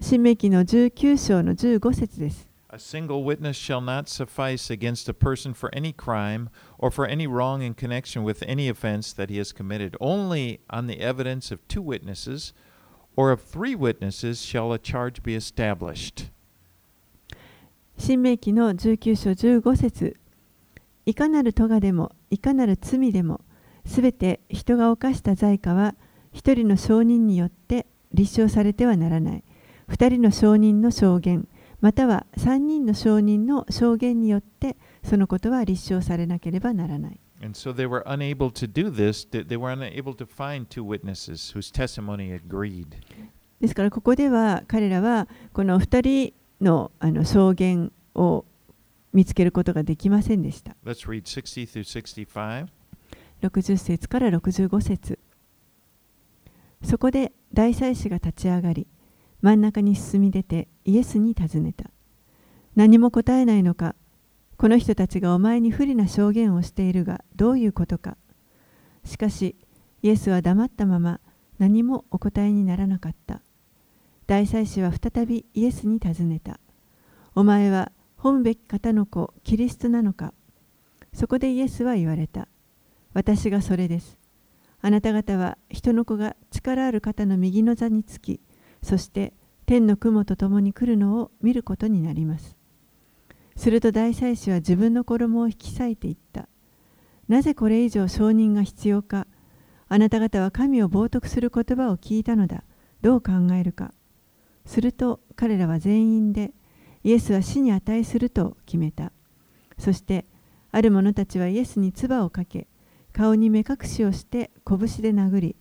[0.00, 2.48] 新明記の19章の15節です。
[2.72, 7.62] A single witness shall not suffice against a person for any crime or for any wrong
[7.62, 9.96] in connection with any offense that he has committed.
[10.00, 12.52] Only on the evidence of two witnesses
[13.16, 16.30] or of three witnesses shall a charge be established.
[17.98, 20.16] 新明記の19章15節
[21.04, 23.40] いかなる咎でもいかなる罪でも
[23.84, 25.96] すべて人が犯した罪過は
[26.35, 29.43] 一人の証人によって立証されてはならない
[29.87, 31.47] 二人の証人の証言
[31.79, 37.19] または三人の証人の証言によってそのことは立証されなければならない。
[37.41, 39.27] And so they were unable to do this.
[39.29, 42.87] They were unable to find two witnesses whose testimony agreed.
[43.61, 48.43] ですからここでは彼らはこの二人のあの証言を
[49.13, 50.75] 見つけることができませんでした。
[50.85, 52.67] Let's read 60 through 65.
[53.41, 55.19] 60節から65節
[56.85, 58.87] そこで大祭司が立ち上がり、
[59.41, 61.89] 真ん中に進み出てイエスに尋ねた。
[62.75, 63.95] 何も答えないのか、
[64.57, 68.17] この人たちがお前に不利な証言をしているがどういうことか。
[69.03, 69.55] しかし、
[70.03, 71.19] イエスは黙ったまま
[71.57, 73.41] 何もお答えにならなかった。
[74.27, 76.59] 大祭司は再びイエスに尋ねた。
[77.33, 80.33] お前は本べき方の子、キリストなのか
[81.13, 82.47] そこでイエスは言われた。
[83.13, 84.24] 私がそれです。
[84.85, 88.39] あなた方は人の子が力ある方の右の座につき、
[88.83, 89.33] そして
[89.65, 92.55] 天の雲と共に来るのを見ることになります。
[93.55, 96.47] すると大祭司は自分の衣を引き裂いていった。
[97.27, 99.25] なぜこれ以上承認が必要か
[99.89, 102.63] あなた方は神を冒涜する言葉を聞いたのだ。
[103.01, 103.91] どう考えるか。
[104.67, 106.53] すると彼らは全員で
[107.03, 109.11] イエスは死に値すると決めた。
[109.79, 110.27] そして
[110.71, 112.67] ある者たちはイエスに唾をかけ、
[113.15, 115.55] 顔に目隠しをして拳で殴り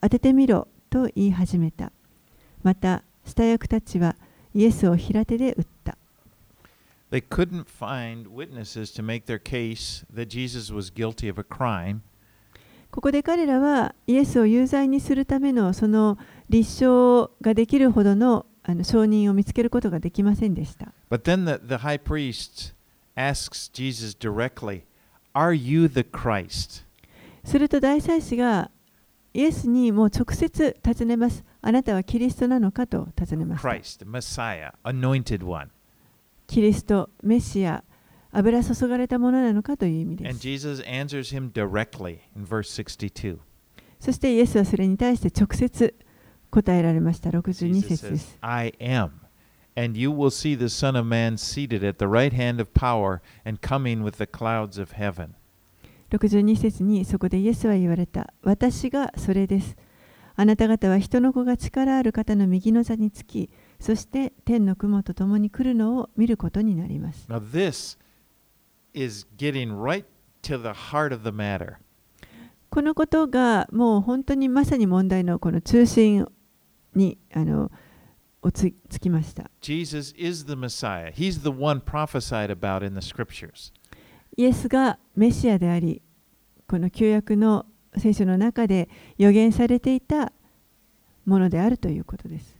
[0.00, 1.92] 当ててみろと言い始めた。
[2.62, 4.16] また下役たちは
[4.54, 5.98] イエスを平手で打った。
[12.90, 16.16] ここで彼らはイエスを有罪にするためのその
[16.48, 20.86] 立証ができるほどのあの証人を見つけることができませんでした。
[21.10, 21.18] The,
[26.00, 26.83] the
[27.44, 28.70] すると大祭司が
[29.32, 31.44] イエスにもう直接尋ねます。
[31.60, 33.68] あなたはキリストなのかと尋ねました。
[33.68, 35.68] Christ, Messiah, anointed one.
[36.46, 37.82] キリスト、メシア、
[38.30, 40.42] 油注がれたものなのかという意味で And す。
[40.42, 43.38] Jesus answers him directly in verse 62.
[43.98, 45.94] そしてイエスはそれに対して直接
[46.50, 47.30] 答えられました。
[47.30, 48.38] 62 Jesus 節で says, す。
[48.40, 49.10] I am.
[49.76, 53.20] And you will see the Son of Man seated at the right hand of power
[53.44, 55.34] and coming with the clouds of heaven.
[56.16, 58.32] 62節にそこでイエスは言われた。
[58.42, 59.76] 私がそれです。
[60.36, 63.50] あなた方は人の子が力ある方の右の座につき、
[63.80, 67.26] そして天の雲と共に来るのを見ることになります。
[67.28, 67.98] Now, this
[68.92, 70.04] is getting right
[70.42, 71.74] to the heart of the matter.
[72.70, 76.26] このことがもう本当にまさに問題のこの中心
[76.94, 77.70] にあの
[78.42, 79.50] おつつきました。
[79.60, 81.12] Jesus is the Messiah.
[81.12, 83.72] He's the one prophesied about in the scriptures.
[84.36, 86.02] イエスがメシアであり、
[86.68, 88.88] この旧約の聖書の中で
[89.18, 90.32] 予言されていた
[91.24, 92.58] ものであるということです。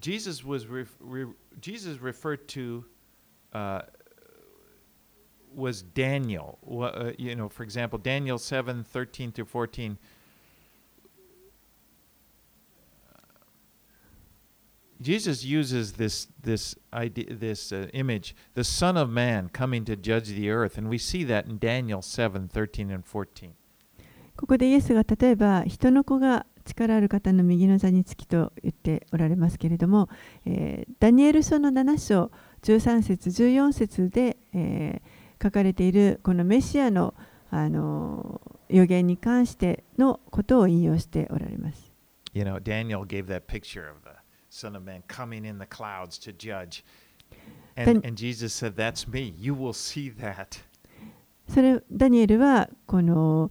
[0.00, 1.26] Jesus was ref, re,
[1.60, 2.84] Jesus referred to
[3.52, 3.82] uh,
[5.54, 6.58] was Daniel.
[7.18, 9.96] You know, for example, Daniel 7, 13 through 14.
[15.02, 20.28] Jesus uses this this idea, this uh, image, the Son of Man coming to judge
[20.28, 23.54] the earth, and we see that in Daniel 7, 13 and 14.
[24.36, 30.08] ここでイエスが例えば人の子が力ある方の右の座につきと言っておられますけれども、
[30.46, 32.30] えーダニエル書の7章
[32.62, 37.14] 13節14節で、えー書かれているこのメシアの、
[37.50, 41.92] あのー予言に関してのことを引用しておられます。
[42.32, 44.21] You know, Daniel gave that picture of the
[44.52, 46.84] Son of Man coming in the clouds to judge.
[47.74, 49.32] And, and Jesus said, That's me.
[49.38, 50.60] You will see that.
[51.48, 53.50] それダニエルはこの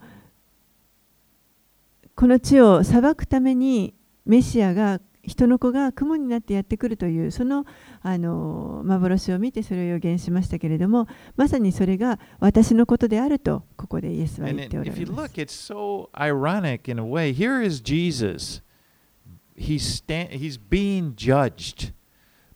[2.16, 3.96] この地を裁くために
[4.26, 7.66] メシアが人の子が雲になってやってくるというその
[8.02, 15.28] あの幻を見てそれを予言しましたけれどもまさにそれが私のことであるとここでイエスは言っておら if れ you ま
[18.30, 18.64] す。
[19.62, 21.92] He's, sta- he's being judged.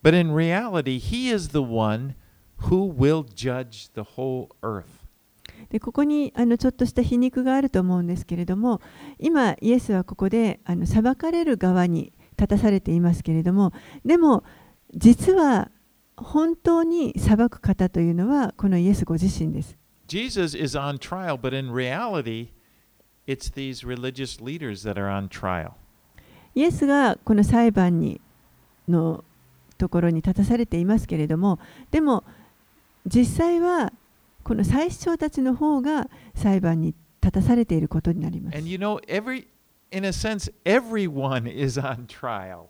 [0.02, 2.16] But in reality, he is the one
[2.70, 5.06] who will judge the whole earth.
[5.70, 8.82] でここにあのちょっとした皮肉があると思うんですけれども
[9.18, 13.74] 今イエスはここであの裁かれる側に立たされていますけれども
[14.06, 14.44] でも
[14.94, 15.72] 実は
[16.18, 19.78] 本当に裁く方というのはこのイエスご自身です。
[20.08, 22.50] Jesus is on trial, but in reality,
[23.26, 25.72] it's these religious leaders that are on trial.
[26.56, 28.22] イエスがこの裁判に
[28.88, 29.24] の
[29.78, 31.60] ところに立たされていますけれども
[31.92, 32.24] でも
[33.06, 33.92] 実際は
[34.44, 38.58] この最主張たちの方が裁判に立たされていることになります。
[38.58, 39.48] And you know, every
[39.92, 42.68] in a sense, everyone is on trial.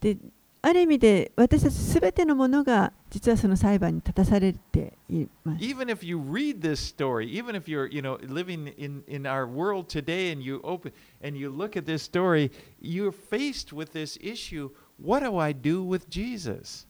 [0.00, 0.16] で
[0.60, 5.64] ある意味で私たちすべてのものが実はその裁判に立たされています。
[5.64, 9.88] Even if you read this story, even if you're, you know, living in, in our world
[9.88, 10.92] today and you open
[11.22, 12.50] and you look at this story,
[12.80, 14.70] you're faced with this issue.
[15.00, 16.86] What do I do with Jesus?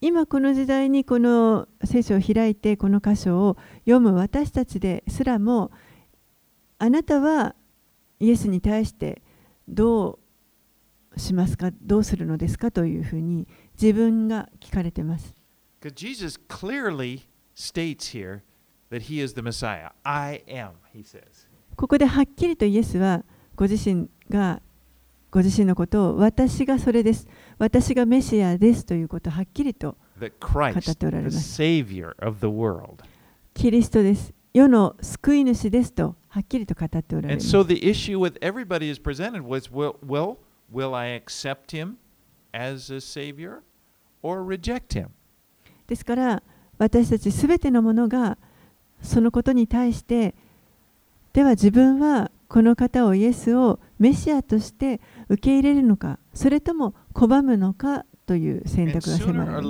[0.00, 5.72] 今この時代にこの聖書を開いてこの箇所を読む私たちですらも
[6.78, 7.56] あなたは
[8.20, 9.22] イエスに対して
[9.68, 10.18] どう
[11.18, 13.46] しますかどうするのですかというふうに
[13.80, 15.34] 自分が聞かれてます。
[15.94, 17.22] Jesus clearly
[17.54, 18.40] states here
[18.90, 19.90] that he is the Messiah.
[20.02, 21.22] I am, he says.
[21.76, 24.60] ここではっきりとイエスはご自身が
[25.30, 27.26] ご自身のことを私がそれです
[27.58, 31.62] 私がメシアですということをはっきりと語っておられます.
[33.54, 40.38] キリストです世の救い主ですとはっきりと語っておられ And ます so the issue with everybody is presented was will,
[40.72, 41.94] will I accept him
[42.52, 43.60] as a Savior
[44.22, 45.08] or reject him?
[45.86, 46.42] ですから
[46.78, 48.36] 私たちすべてのものが
[49.02, 50.34] そのことに対して
[51.32, 59.68] では自分はこの方をイエスをメシアとして受け入れるのかそれとも拒むのかという選択が迫られます.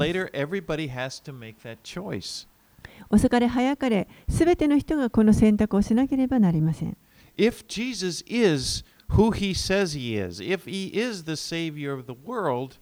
[3.10, 6.96] 遅かれ早かれすべての人がこの選択をしなければなりません
[7.36, 12.13] If Jesus is who he says he is, if he is the Savior of the
[12.25, 12.77] world,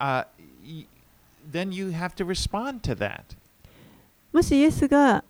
[0.00, 0.24] uh,
[0.64, 0.86] y-
[1.50, 3.36] then you have to respond to that.
[4.32, 5.24] もしイエスが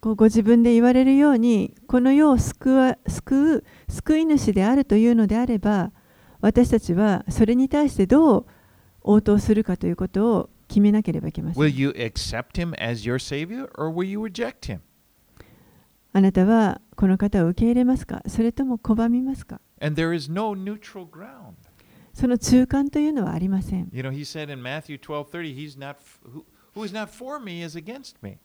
[0.00, 5.90] こうご自分で言われるようにこの世を救わ救う救い主であるというのであれば
[6.40, 8.46] 私たちはそれに対してどう
[9.02, 11.76] 応答するかということを決めなければいけませ Will ん。
[11.76, 14.80] you accept him as your Savior or will you reject him?
[16.13, 21.53] あなたはこの方を受け入れますかそれとも拒みますか And there is no neutral ground.
[22.13, 23.89] その中間というのはありません。
[23.93, 26.43] You know, he said in Matthew 12:30, he's not f- who,
[26.75, 28.37] who is not for me is against me.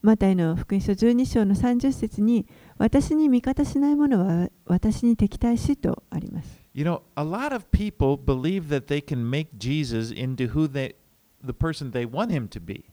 [0.00, 2.46] マタイの福音書12章の30節に
[2.76, 6.62] 私に味方しない者は私に敵対しとあります。
[6.74, 10.96] You know, a lot of people believe that they can make Jesus into who they
[11.44, 12.86] the person they want him to be.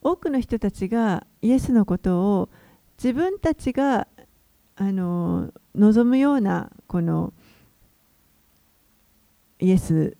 [0.00, 2.48] 多くの人たちがイエスのことを
[2.96, 4.06] 自分たちが
[4.76, 7.32] あの望むようなこの
[9.58, 10.16] イエス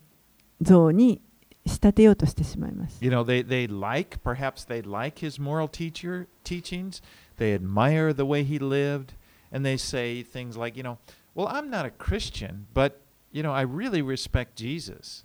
[0.60, 1.20] 像に
[1.66, 3.04] 仕立てようとしてしまいます。
[3.04, 7.02] You know, they, they like, perhaps they like his moral teacher teachings.
[7.38, 9.14] They admire the way he lived,
[9.52, 10.98] and they say things like, you know,
[11.34, 13.00] well, I'm not a Christian, but
[13.32, 15.24] you know, I really respect Jesus.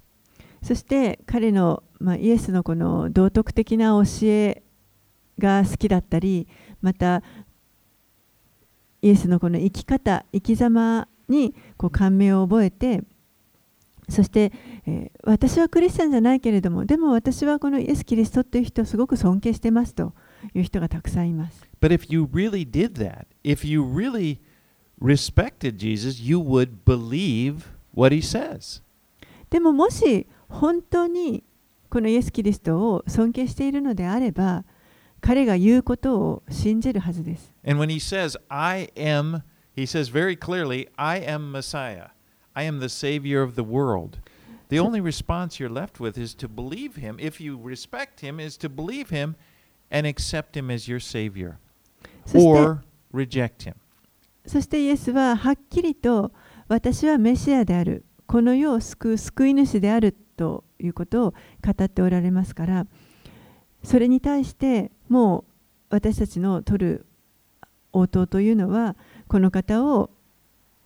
[0.63, 4.61] そして彼の、まあ、イエスのこの道徳的な教え
[5.39, 6.47] が好きだったり
[6.81, 7.23] また
[9.01, 13.03] イエスのこの生き方生き様にこう感銘を覚えて
[14.09, 14.51] そして、
[14.85, 20.13] えー私はクリスチャンじゃないけれどもでも私はこのイエス・キリストっていう人をすごく尊敬してますと
[20.55, 21.61] いう人がたくさんいます。
[21.79, 24.39] But if you really did that, if you really
[24.99, 28.81] respected Jesus, you would believe what he says.
[29.49, 31.43] でももし本当に
[31.89, 34.65] このイエス・キリストを尊敬しているのであれば
[35.21, 37.53] 彼が言うことを信じるはずです。
[37.65, 39.43] And when he says, I am,
[39.75, 42.09] he says very clearly, I am Messiah.
[42.53, 44.19] I am the Savior of the world.
[44.69, 47.17] The only response you're left with is to believe him.
[47.19, 49.35] If you respect him, is to believe him
[49.91, 51.59] and accept him as your Savior
[52.33, 53.75] or reject him.
[54.45, 56.31] そしてイエスははっきりと
[56.67, 62.87] 私はメシアであるこの世を救う救い主であるということを語っておられますから
[63.83, 65.43] それに対してもう
[65.89, 67.05] 私たちの取る
[67.91, 68.95] 応答というのは
[69.27, 70.09] この方を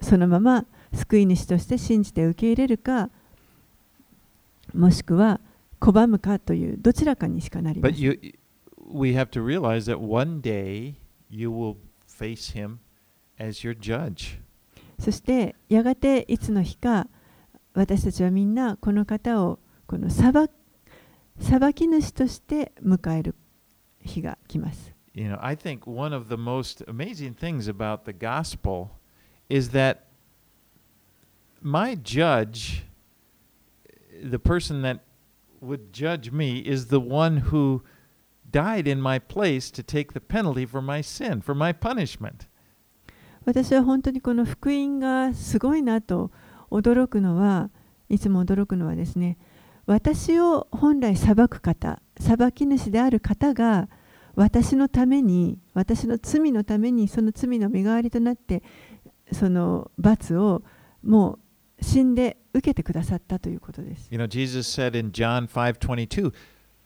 [0.02, 0.66] そのまま
[0.96, 3.12] 救い主として信じて受け入れるか
[4.74, 5.40] もしくは
[5.80, 8.00] 拒むかというどちらかにしかなりません。
[8.00, 8.20] you,
[8.92, 10.96] we have to realize that one day
[11.30, 11.76] you will
[12.08, 12.78] face him
[13.38, 14.40] as your judge.
[14.98, 17.08] そしてやがていつの日か
[17.76, 20.34] 私たちはみんなこの方をこの裁
[21.40, 23.36] 裁き主として迎える
[24.05, 24.95] 日が来ます。
[25.13, 28.91] You know, I think one of the most amazing things about the gospel
[29.49, 30.05] is that
[31.61, 32.85] my judge,
[34.23, 35.01] the person that
[35.61, 37.83] would judge me, is the one who
[38.51, 42.47] died in my place to take the penalty for my sin, for my punishment.
[43.45, 46.31] 私は本当にこの福音がすごいなと
[46.71, 47.71] 驚くのは
[48.09, 49.39] いつも驚くのはですね
[49.86, 53.88] 私を本来裁く方裁き主である方が
[54.36, 58.64] 私のために私の罪のためにその罪の身代わりとなって
[59.32, 60.64] その罰を
[61.04, 61.40] も
[61.80, 64.08] う死んで受けてくださったということです。
[64.10, 66.34] You know, Jesus said in John 5:22,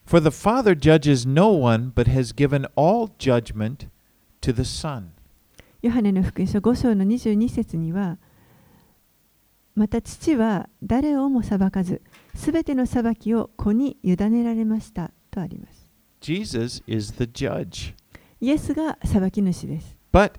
[0.06, 3.88] "For the Father judges no one, but has given all judgment
[4.42, 5.10] to the Son."
[5.82, 8.18] ヨハネの福音書5章の22節には
[9.76, 12.02] また父は誰をも裁かず
[12.36, 15.90] すべての裁きを子に委ねられましたとあります。
[16.22, 17.94] Jesus is the judge.
[18.42, 19.96] イエスが裁き主です。
[20.12, 20.34] But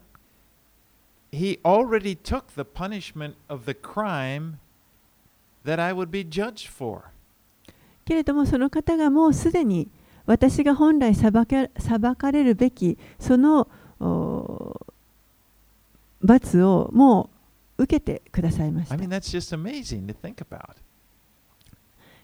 [1.33, 4.55] he already took the punishment of the crime
[5.65, 7.03] that I would be judged for.
[8.05, 9.89] けれどもその方がもうすでに
[10.27, 11.45] 私が本来裁か
[11.79, 13.69] 裁かれるべきその
[14.01, 14.81] お
[16.23, 17.31] 罰をも
[17.79, 20.77] う受けてくださいまし I た mean, that's just amazing to think about.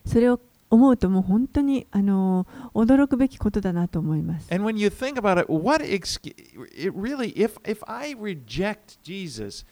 [0.05, 6.33] それを思うともう本当にあの驚くべきことだなと思います And when you think about it, what excuse,
[6.73, 9.65] it really, if, if I reject Jesus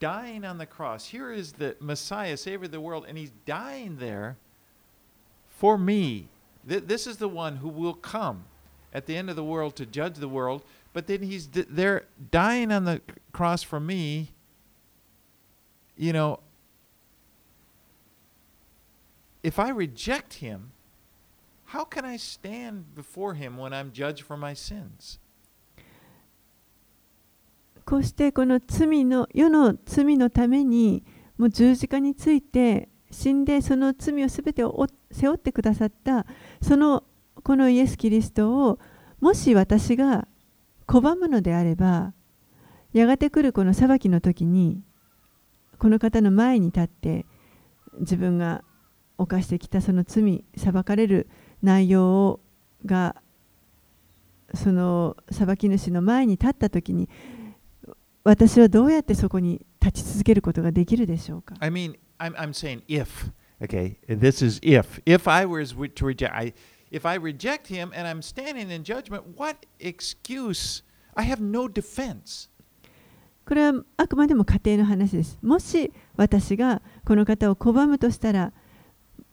[0.00, 3.96] dying on the cross, here is the Messiah, Savior of the world, and he's dying
[3.98, 4.36] there
[5.48, 6.28] for me.
[6.68, 8.44] Th- This is the one who will come
[8.92, 12.04] at the end of the world to judge the world, but then he's d- there
[12.30, 13.00] dying on the
[13.32, 14.30] cross for me.
[15.96, 16.40] You know,
[19.43, 20.71] if I reject him,
[21.65, 25.19] how can I stand before him when I'm judged for my sins?
[27.85, 31.03] こうしてこの罪の世の罪のために
[31.39, 36.27] もう十字架について死んでその罪をすべてを背負ってくださった
[36.61, 37.03] その
[37.43, 38.79] このイエス・キリストを
[39.19, 40.27] もし私が
[40.85, 42.13] 拒むのであれば
[42.93, 44.83] やがて来るこの裁きの時に
[45.79, 47.25] この方の前に立って
[47.99, 48.63] 自分が
[49.19, 51.29] 犯してきたその罪裁かれる
[51.61, 52.39] 内容
[52.85, 53.15] が
[54.53, 57.09] その裁き主の前に立った時に
[58.23, 65.01] 私はどうやってそこに立ち続けることができるでしょうか I mean, I'm, I'm saying if, okay, this is if.
[65.05, 66.53] If I was to reject, I,
[66.91, 70.83] if I reject him and I'm standing in judgment, what excuse?
[71.15, 72.49] I have no defense.
[73.45, 75.39] これはあくまでも家庭の話です。
[75.41, 78.53] もし私がこの方を拒むとしたら、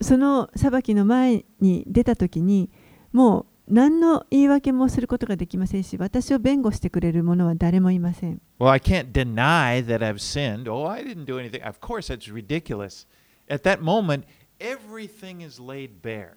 [0.00, 2.70] その裁きの前に出たときに、
[3.12, 8.40] もう何の言い訳もすることができませんし、私を弁護してくれる者は誰もいません。
[8.60, 10.70] Well, I can't deny that I've sinned.
[10.70, 11.66] Oh, I didn't do anything.
[11.66, 13.06] Of course, that's ridiculous.
[13.48, 14.24] At that moment,
[14.60, 16.34] everything is laid bare.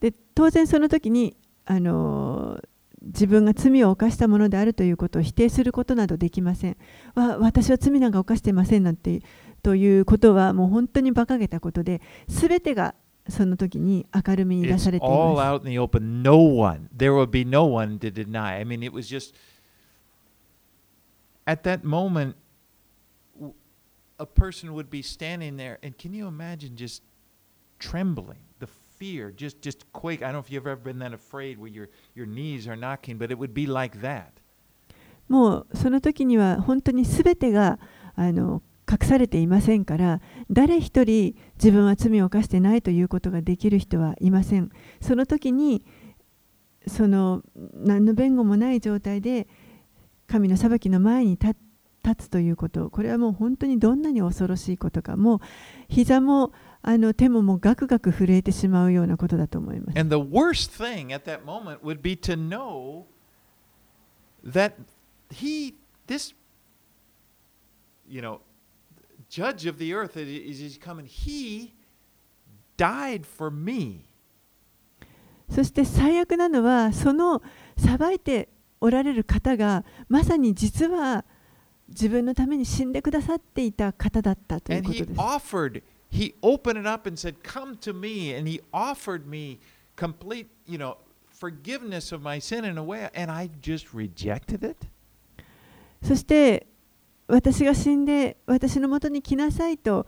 [0.00, 2.60] で当然その時に、あの
[3.02, 6.76] 自分が罪を犯したものであるということを否定することなどできません。
[7.14, 9.20] わ私は罪なんか犯していませんなんて
[9.66, 12.94] ということはもう本当に馬鹿げたことで、すべてが
[13.28, 15.64] その時に明るみに出されてい all ます。
[15.64, 16.22] out in the open.
[16.22, 16.88] No one.
[16.96, 18.60] There will be no one to deny.
[18.60, 19.34] I mean, it was just
[21.48, 22.36] at that moment,
[24.20, 27.02] a person would be standing there, and can you imagine just
[27.80, 30.22] trembling, the fear, just just quake.
[30.22, 33.18] I don't know if you've ever been that afraid where your your knees are knocking,
[33.18, 34.30] but it would be like that.
[35.26, 37.80] もうその時には本当にすべてが
[38.14, 40.20] あの隠されていませんから
[40.50, 44.70] 誰一人自分は罪を犯してないということができる人はいません。
[45.00, 45.84] その時に
[46.86, 47.42] その
[47.74, 49.48] 何の弁護もない状態で
[50.28, 51.56] 神の裁きの前に立
[52.16, 52.88] つということ。
[52.90, 55.16] これはもう本当にどんなに恐ろしいことか。
[55.16, 55.38] もう
[55.88, 59.98] 膝もあの手ももうガクガク震えてしまうようなことだと思います。
[59.98, 63.06] And the worst thing at that moment would be to know
[64.48, 64.74] that
[65.30, 65.74] he,
[66.06, 66.32] this,
[68.08, 68.38] you know,
[69.29, 71.05] judge of the earth is, is is coming.
[71.05, 71.73] He
[72.77, 74.05] died for me.
[75.49, 77.41] そして最悪なのはその
[77.77, 78.47] 裁いて
[78.79, 81.25] おられる方がまさに実は
[81.89, 85.19] 自分のために死んでくださっていた方だったという And こ he とです。
[85.19, 88.33] offered, he opened it up and said, Come to me.
[88.33, 89.59] And he offered me
[89.97, 90.97] complete, you know,
[91.29, 93.09] forgiveness of my sin in a way.
[93.13, 94.87] And I just rejected it.
[96.01, 96.65] そして
[97.28, 100.06] 私が死んで私のもとに来なさいと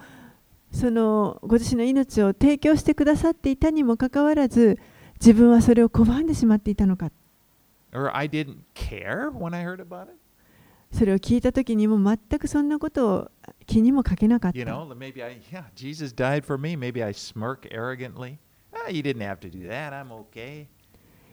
[0.72, 4.78] そのご自身の命を提供してくださっていたにもかかわらず
[5.20, 7.10] 自分はそれを拒んでしまっていたのか。
[10.92, 13.30] それを聞いた時にも全くそんなことを
[13.66, 14.58] 気にもかけなかった。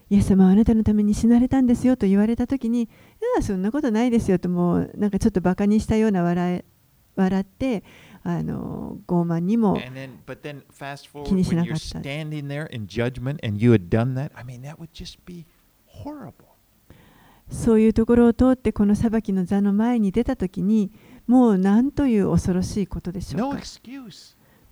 [0.08, 2.88] イエス様はあなたのために死なれたんですよと言われたときに、い
[3.36, 6.64] や、そんなことないですよと、もうなんかちょっとバカにしたような笑え
[7.16, 7.82] 笑って、
[8.22, 9.78] あの傲慢にも
[11.24, 12.00] 気にしなかった。
[17.50, 20.92] そういうところを通ってこの裁きの座の前に出たときに、
[21.26, 23.62] もう何という恐ろしいことでしょうか。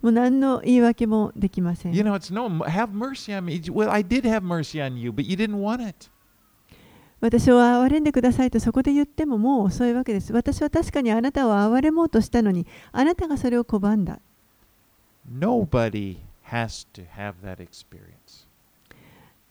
[0.05, 1.95] もう何の言い訳もできません。
[1.95, 3.59] You know, it's no, have mercy on me.
[3.59, 6.11] Well, I did have mercy on you, but you didn't want it.
[7.21, 10.31] 私を憐れんでくださいとそこで言ってももう遅いわけです。
[10.31, 14.19] 私は確かにあなたを憐れもうとしたのに、あなたがそれを拒んだ。
[15.27, 16.17] Nobody
[16.51, 18.45] has to have that experience.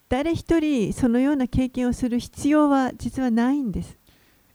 [0.09, 3.99] 誰一人そのような経験をする必要は実はないんです。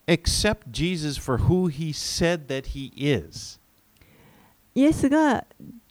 [0.06, 3.60] Accept Jesus for who he said that he is.
[4.74, 5.44] イエスが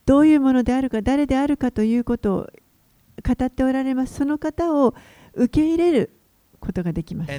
[0.09, 2.47] どういうものであるか、誰であるかということを
[3.23, 4.15] 語っておられます。
[4.15, 4.95] その方を
[5.35, 6.09] 受け入れる
[6.59, 7.31] ことができます。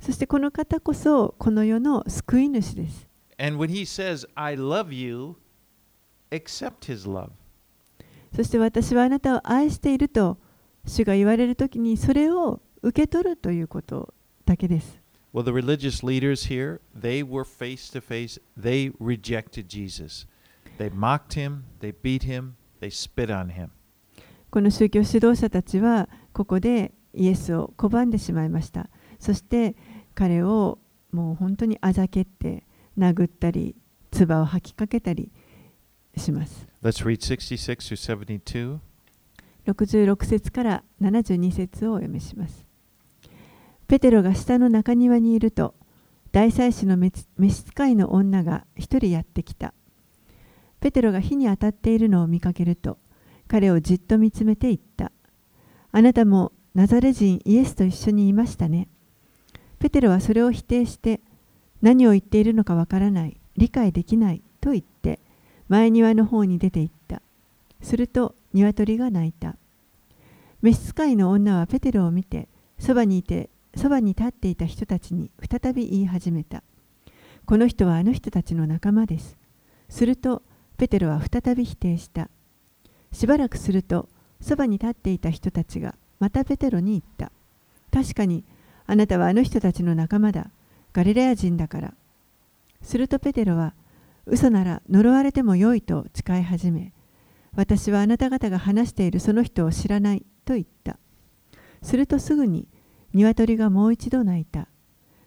[0.00, 3.06] そしてこの方こそこの世の救い主です。
[3.38, 5.36] And when he says, I love you,
[6.32, 7.30] accept his love.
[8.34, 10.38] そして私はあなたを愛していると
[10.84, 14.12] 主が言われるときにそれを受け取るということ
[14.44, 14.99] だけです。
[15.32, 18.38] Well, the religious leaders here, they were face to face.
[18.56, 20.26] They rejected Jesus.
[20.78, 23.70] They mocked him, they beat him, they spit on him.
[24.50, 28.88] この宗教指導者たちはここでイエスを拒んでしまいました。
[29.20, 29.76] そして
[30.14, 30.78] 彼を
[31.12, 32.64] もう本当にあざけって
[32.98, 33.76] 殴ったり
[34.10, 35.30] 唾を吐きかけたり
[36.16, 36.66] します。
[36.82, 38.78] Let's read 66 through 72.
[39.66, 42.69] 66節から72節をお読みします。
[43.90, 45.74] ペテロが下の中庭にいると
[46.30, 49.74] 大祭司の召使いの女が一人やってきた。
[50.78, 52.98] ペテロが火に当たっているのを見かけると
[53.48, 55.10] 彼をじっと見つめて言った。
[55.90, 58.86] あなたもナザレ人イエスと一緒にいましたね。
[59.80, 61.20] ペテロはそれを否定して
[61.82, 65.18] 何を言っているのかわからない、理解できないと言って
[65.66, 67.22] 前庭の方に出て行った。
[67.82, 69.56] すると鶏が鳴いた。
[70.62, 72.46] 召使いの女はペテロを見て、
[72.78, 76.62] そばにいて、そばに立っていた人たちに再び言い始めた。
[77.46, 79.36] この人はあの人たちの仲間です。
[79.88, 80.42] すると、
[80.76, 82.30] ペテロは再び否定した。
[83.12, 84.08] しばらくすると、
[84.40, 87.32] そばに立っていた人たちがまたペテロに言った。
[87.92, 88.44] 確かに、
[88.86, 90.50] あなたはあの人たちの仲間だ。
[90.92, 91.94] ガリレア人だから。
[92.82, 93.74] するとペテロは、
[94.26, 96.92] 嘘なら呪われてもよいと誓い始め、
[97.54, 100.98] 私はあなた方が話しているその人を知らないと言った。
[101.82, 102.68] するとすぐに
[103.12, 104.68] 鶏がもう一度鳴いた。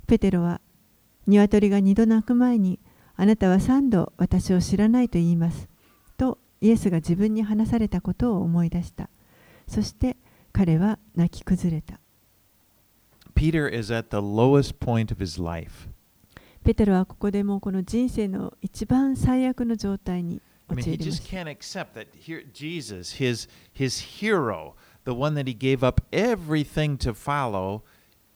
[0.08, 0.62] ペテロは
[1.28, 2.80] 鶏が二度鳴く前に
[3.16, 5.70] あなたは三度私を知らないと言います。
[6.18, 9.10] とイエスが自分に話されたことを思い出した。
[9.68, 10.18] そして
[10.52, 12.00] 彼は泣き崩れた。
[13.36, 15.90] Peter is at the lowest point of his life.
[16.64, 21.38] ペテロはここでもうこの人生の一番最悪の状態に I mean, 陥 he りま just した。
[21.38, 24.74] can't accept that here Jesus, his his hero,
[25.06, 27.84] the one that he gave up everything to follow,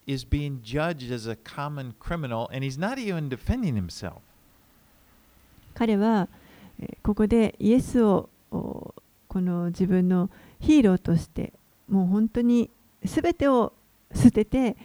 [0.06, 4.22] is being judged as a common criminal and he's not even defending himself.
[5.74, 6.28] 彼は
[7.04, 8.94] ここでイエスをこ
[9.42, 11.54] の自分のヒーローとして
[11.88, 12.72] もう本当に
[13.04, 13.74] 全てを
[14.16, 14.76] 捨てて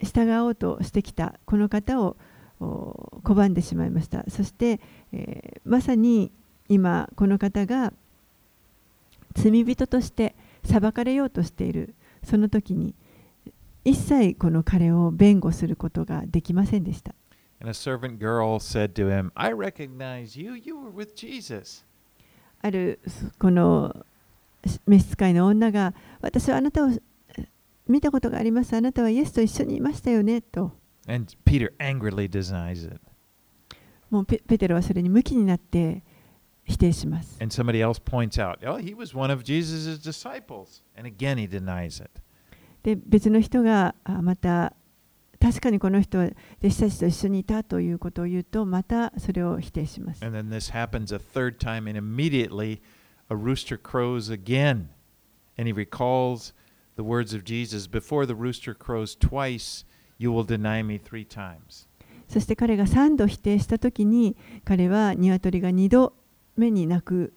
[0.00, 2.16] 従おうとしてきたこの方を
[2.60, 4.80] 拒んでしまいましたそして、
[5.12, 6.30] えーまさに
[6.68, 7.92] 今この方が
[9.34, 12.94] 罪人として裁かれようとしているその時に
[13.84, 17.14] 一切この彼を弁護することができませんでした
[17.60, 20.56] And a servant girl said to him, I recognize you.
[20.56, 21.84] You were with Jesus.
[22.60, 23.00] ある
[23.38, 24.04] この
[24.86, 27.48] 召使いの女が私はあなたをえ
[27.86, 30.72] 見たことがありますあなたはイエスと一緒にいましたよねと
[31.06, 33.00] And Peter angrily denies it.
[34.10, 36.02] もうペペテロはそれに向きになって
[36.64, 40.82] 否定します And somebody else points out, oh, he was one of Jesus' disciples.
[40.96, 42.10] And again, he denies it.
[42.82, 44.74] で別の人があまた
[45.40, 46.24] 確かにこの人は
[46.60, 52.80] 弟子たちと一緒にいたということを言うとまたそれを否定します And then this happens a third time, and immediately
[53.28, 54.88] a rooster crows again.
[55.58, 56.52] And he recalls
[56.96, 59.84] the words of Jesus Before the rooster crows twice,
[60.18, 61.88] you will deny me three times.
[62.28, 66.14] そして彼が3度否定した時に彼は鶏が2度
[66.56, 67.32] 目に泣く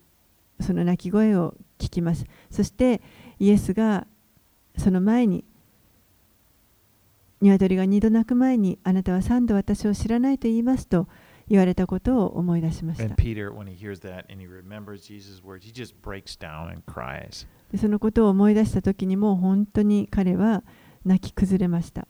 [0.60, 3.02] その泣き声を聞きますそして
[3.40, 4.08] イエスが
[4.78, 5.46] その前に
[7.42, 11.08] 鶏が2度鳴く前にあなたは三度私を知らないと言いますと
[11.48, 13.04] 言われたことを思い出しました。
[17.72, 20.64] でそのことを思い出した時にも本当に彼は
[21.06, 22.08] 泣き崩れました。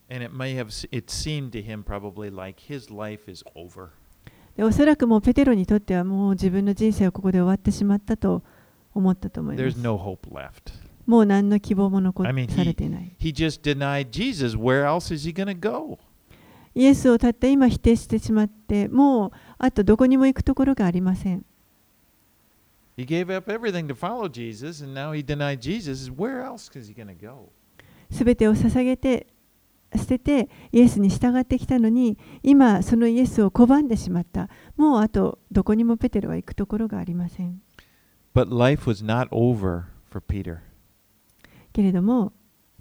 [4.58, 8.42] でおそらくもうペテロにとってはもう自分の人生はここで終わってしまったと
[8.94, 10.18] 思ったと思います no.
[11.06, 14.58] もう何の希望も残 I mean, されていない He just denied Jesus.
[14.58, 16.00] Where else is he going to go?
[16.74, 21.46] イエスをたった今否定してしまってもうあとどこにも行くところがありません
[22.98, 26.10] He gave up everything to follow Jesus, and now he denied Jesus.
[26.12, 27.50] Where else is he going to go?
[28.10, 29.28] すべてを捧げて
[29.98, 37.62] 捨ててイエスに従ってきたのに今そのイエスを拒んでしまったもうあとどこにもペテロは行くところがありません
[38.34, 40.60] But life was not over for Peter.
[41.74, 42.34] けれども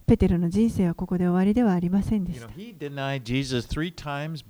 [0.06, 4.44] ペテロの人生はここで終わりではありませんでした times.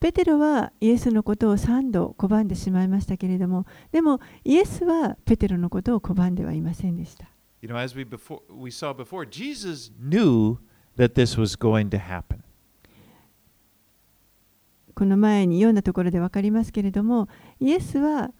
[0.00, 7.24] ペテロはイエスのことを3度拒んでしまいましたけれどもでもイエスはペテロのことを拒んではいませんでした
[7.64, 7.70] You
[14.94, 17.26] この前に読んだところで分かりますけれども、
[17.60, 18.32] イエスは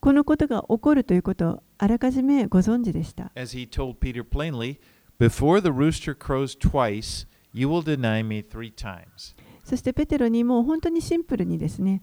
[0.00, 3.32] このことが起こるということをあらかじめご存知でした。
[9.64, 12.02] そして、ペテロにも本当にシンプルにですね、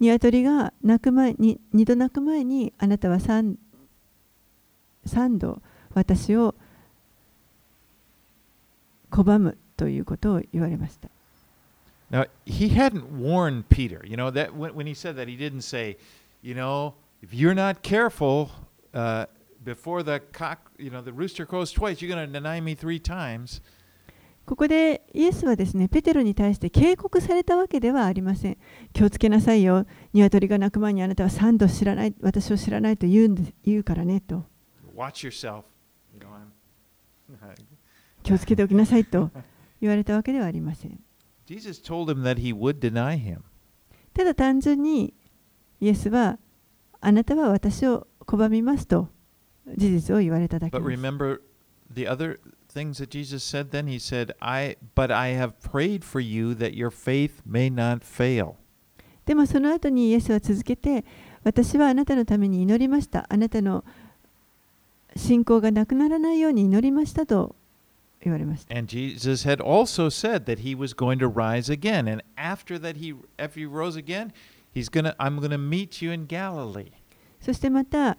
[0.00, 3.65] ニワトリが鳴く前に二度鳴く前にあなたは三度。
[5.06, 5.62] 三度
[5.94, 6.54] 私を
[9.10, 11.08] 拒むということを言われました。
[12.10, 14.04] Now, he hadn't warned Peter.
[14.06, 15.96] You know, that when, when he said that, he didn't say,
[16.40, 18.50] you know, if you're not careful,
[18.94, 19.26] uh,
[19.64, 23.00] before the cock, you know, the rooster crows twice, you're going to deny me three
[23.00, 23.60] times.
[24.46, 28.56] ここでイエスはですね、ペテロに対して警告されたわけではありません。
[28.92, 29.86] 気をつけなさいよ。
[30.12, 34.44] 鶏が鳴く前にあなたは三度知らない、私を知らないと言うんです言うからねと。
[38.22, 39.30] 気をつけておきなさいと
[39.80, 40.98] 言われたわけではありません。
[41.46, 43.40] Jesus told him that he would deny him.
[44.14, 45.14] ただ単純に
[45.80, 46.38] イエスは
[47.00, 49.08] あなたは私を拒みますと
[49.76, 51.00] 事実を言われただけ But です。
[51.00, 51.40] remember
[51.94, 52.40] the other
[52.72, 53.86] things that Jesus said then?
[53.86, 58.54] He said, I but I have prayed for you that your faith may not fail.
[59.26, 61.04] でもその後にイエスは続けて
[61.44, 63.26] 私はあなたのために祈りました。
[63.28, 63.84] あなたの
[65.16, 67.56] 信仰がなくならないように祈りましたと
[68.22, 68.76] 言われました。
[68.76, 72.10] And Jesus had also said that he was going to rise again.
[72.10, 74.32] And after that he after he rose again,
[74.74, 76.92] he's gonna I'm gonna meet you in Galilee.
[77.40, 78.16] そしてまた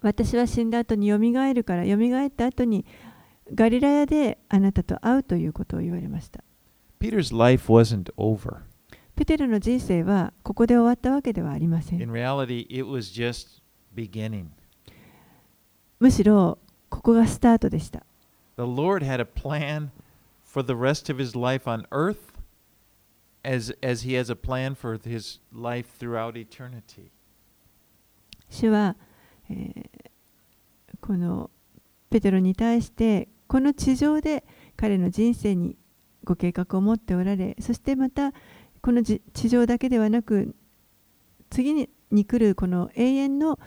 [0.00, 2.84] 私は死んだ後によみがえるからよみがえった後に
[3.54, 6.42] ガリラヤであなたと会うということを言われました。
[7.00, 8.58] Peter's life wasn't over.
[9.14, 12.10] ペテロの人生はここで終わったわけではありません In。
[12.12, 13.62] reality, it was just
[13.94, 14.46] beginning.
[16.00, 18.04] むしろここがスタートでした。
[18.56, 19.90] The Lord had a plan
[20.44, 22.16] for the rest of his life on earth
[23.44, 27.10] as as he has a plan for his life throughout eternity.
[28.50, 28.96] 主は、
[29.50, 30.08] えー
[31.00, 31.50] この
[32.10, 34.44] ペテロに対してこの地上で
[34.76, 35.76] 彼の人生に
[36.24, 38.32] ご計画を持っておられそしてまた
[38.82, 40.54] このじ地上だけではなく
[41.50, 43.58] 次にに来るこの永遠の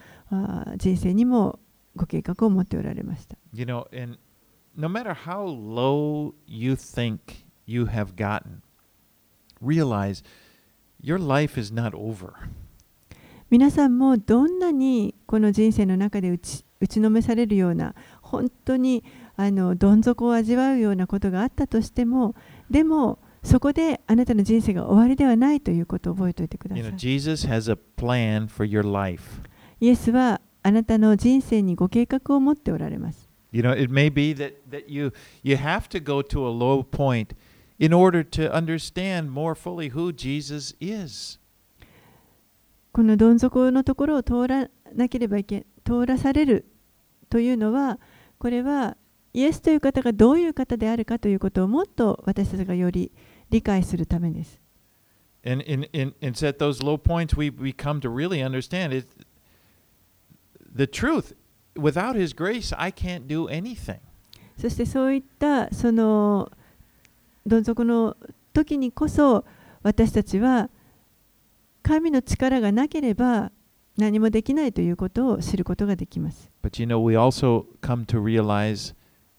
[0.77, 1.59] 人生にも
[1.96, 3.38] ご計画を持っておられました。
[3.54, 4.18] You know, and
[4.76, 7.20] no matter how low you think
[7.66, 8.62] you have gotten,
[9.62, 10.24] realize
[11.02, 12.34] your life is not over.
[13.50, 19.04] 皆さんもどんなにこの人生の中で打ち打ちのめされるような本当に
[19.36, 22.34] あのどん底を味わうようなことがあったとしても
[22.70, 26.98] でもそこであなたの人生が終わりではないということを覚えておいてくだ You さ know, い。
[26.98, 29.42] Jesus has a plan for your life.
[29.80, 33.30] イエスはあなたの人生にご計画を持っておられます。
[33.51, 35.12] You know, it may be that, that you
[35.43, 37.36] you have to go to a low point
[37.80, 41.39] in order to understand more fully who Jesus is.
[42.93, 46.66] このどん底のところを通らなければいけ通らされる
[47.30, 47.99] というのは
[48.38, 48.97] これは
[49.34, 53.12] イエスという方がどういう方であるかということをもっと私たちがより
[53.49, 54.59] 理解するためです。
[55.43, 59.07] And in, in, it's at those low points we, we come to really understand it.
[60.82, 61.36] The truth,
[61.75, 63.99] without His grace, I can't do anything.
[64.57, 66.51] そしてそういったその
[67.45, 68.17] どん底の
[68.51, 69.45] 時にこそ
[69.84, 70.71] 私たちは
[71.84, 73.51] 神の力がなければ
[73.95, 76.49] 何もできないということを知ることができます。
[76.63, 78.95] But you know, we also come to realize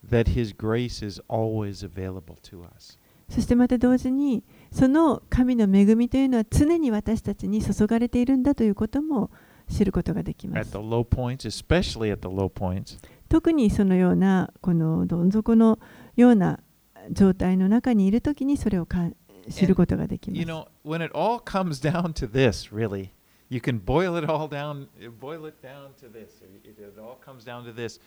[0.09, 2.97] that His grace is always available to us.
[3.29, 9.33] そしてまた同時にその神の恵みというのは常に私たちに注がれているんだということも
[9.73, 15.79] 知ることができます points, 特にそのようなこのどん底の
[16.17, 16.61] ような
[17.11, 19.09] 状態の中にいるときにそれをか
[19.51, 20.51] 知ることができま you す。
[20.51, 20.67] know,
[21.43, 23.11] comes down to this, really,
[23.51, 24.87] you can boil it all down,
[25.21, 26.43] boil it down to this.
[26.65, 28.01] It, it all comes down to this.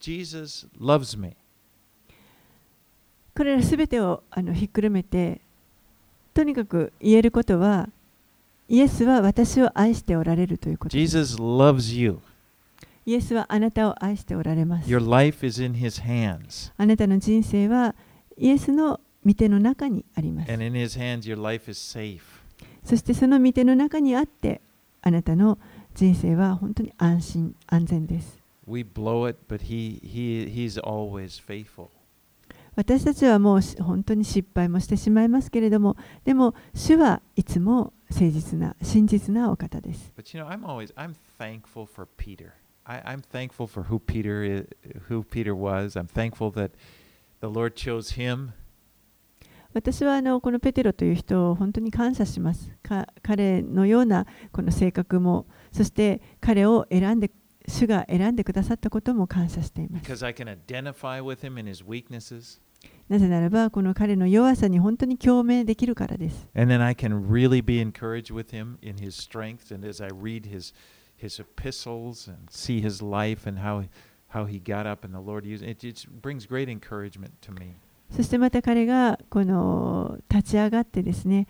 [0.00, 1.36] Jesus loves me.
[3.34, 5.40] これらすべてをあのひっくるめて
[6.34, 7.88] とにかく言えることは
[8.68, 12.18] イエスは私を愛しておられるということです Jesus loves you.
[13.06, 16.72] イエスはあなたを愛しておられます Your life is in His hands.
[16.76, 17.94] あなたの人生は
[18.36, 22.20] イエスの御手の中にあります And in His hands, your life is safe.
[22.84, 24.60] そしてその御手の中にあって
[25.00, 25.58] あなたの
[25.94, 31.88] 人生は本当に安心安全です We blow it, but he, he, He's always faithful.
[32.78, 42.52] 私たちはもうし本当に失敗もしてしまいますけれどもでも主はいつも誠実な真実なお方です But you know, I'm always I'm thankful for Peter.
[42.84, 44.68] I, I'm thankful for who Peter is,
[45.08, 45.98] who Peter was.
[45.98, 46.70] I'm thankful that
[47.40, 48.50] the Lord chose him.
[49.74, 52.70] 私はあのこのペテロという人を本当に感謝します。
[52.84, 57.30] か彼のようなこの性格も、そして彼を選んで、
[57.66, 60.06] 主が選んでくださったことも感謝しています。
[63.08, 66.48] なぜならば、この彼の弱さに本当に共鳴できるからです。
[78.10, 81.46] そしてまた彼がこの立ち上がってですね、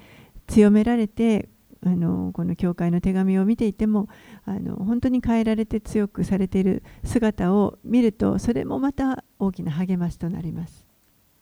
[0.46, 1.48] 強められて、
[1.84, 4.08] あのこの教会の手紙を見ていても
[4.44, 10.87] あの本当に変えられて強くされている姿を見るとそれもまた大きな励ましとなります。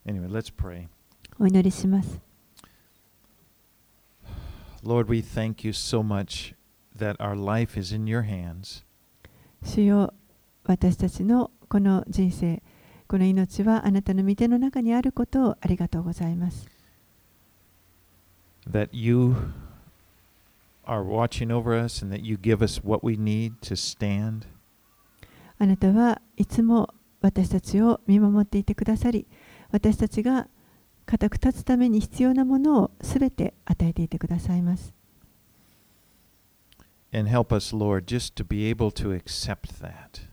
[0.06, 0.88] Anyway, let's pray.
[1.38, 2.20] お祈りします。
[4.84, 6.54] Lord, we thank you so much
[6.96, 8.84] that our life is in your hands.
[9.64, 10.14] 主よ
[10.64, 12.62] 私たちのこの人生
[13.08, 16.68] この命はあなたの御手の中にあることをありがとうございます。
[18.70, 19.52] that you
[20.86, 24.46] are watching over us and that you give us what we need to stand.
[25.58, 26.92] あなたはいつも
[27.22, 29.26] 私たちを見守っていてくださり
[29.70, 30.48] 私たちが
[31.06, 34.94] 固く立つために必要なものをすべて与えていてくださいます。
[37.12, 40.28] And help us, Lord, just to be able to accept that.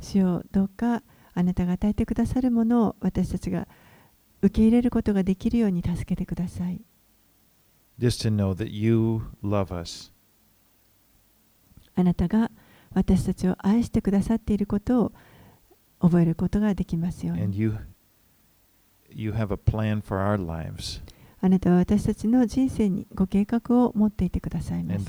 [0.00, 1.02] 主よどうか
[1.34, 3.68] あなたが与えてくださるものを私たちが
[4.40, 6.80] 受け入れることができるように助けてください。
[7.98, 10.12] Just to know that you love us
[11.96, 12.50] あなたが
[12.94, 15.12] 私たちを愛してくださっていることを
[16.00, 17.42] 覚えることができますように。
[21.40, 25.06] あなたは私たちの人生にご計画を持っていてくださいます。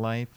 [0.00, 0.30] Life,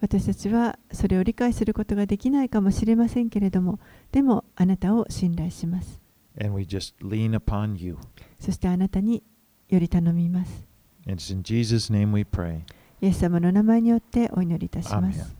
[0.00, 3.78] 私たちはそれを理解することができないかもしれませんけれども、
[4.12, 6.00] でもあなたを信頼します。
[6.40, 6.94] And we just
[8.38, 9.22] そしてあなたに
[9.68, 10.64] より頼みます。
[13.00, 15.36] イエス様の名前によってお祈りいたします。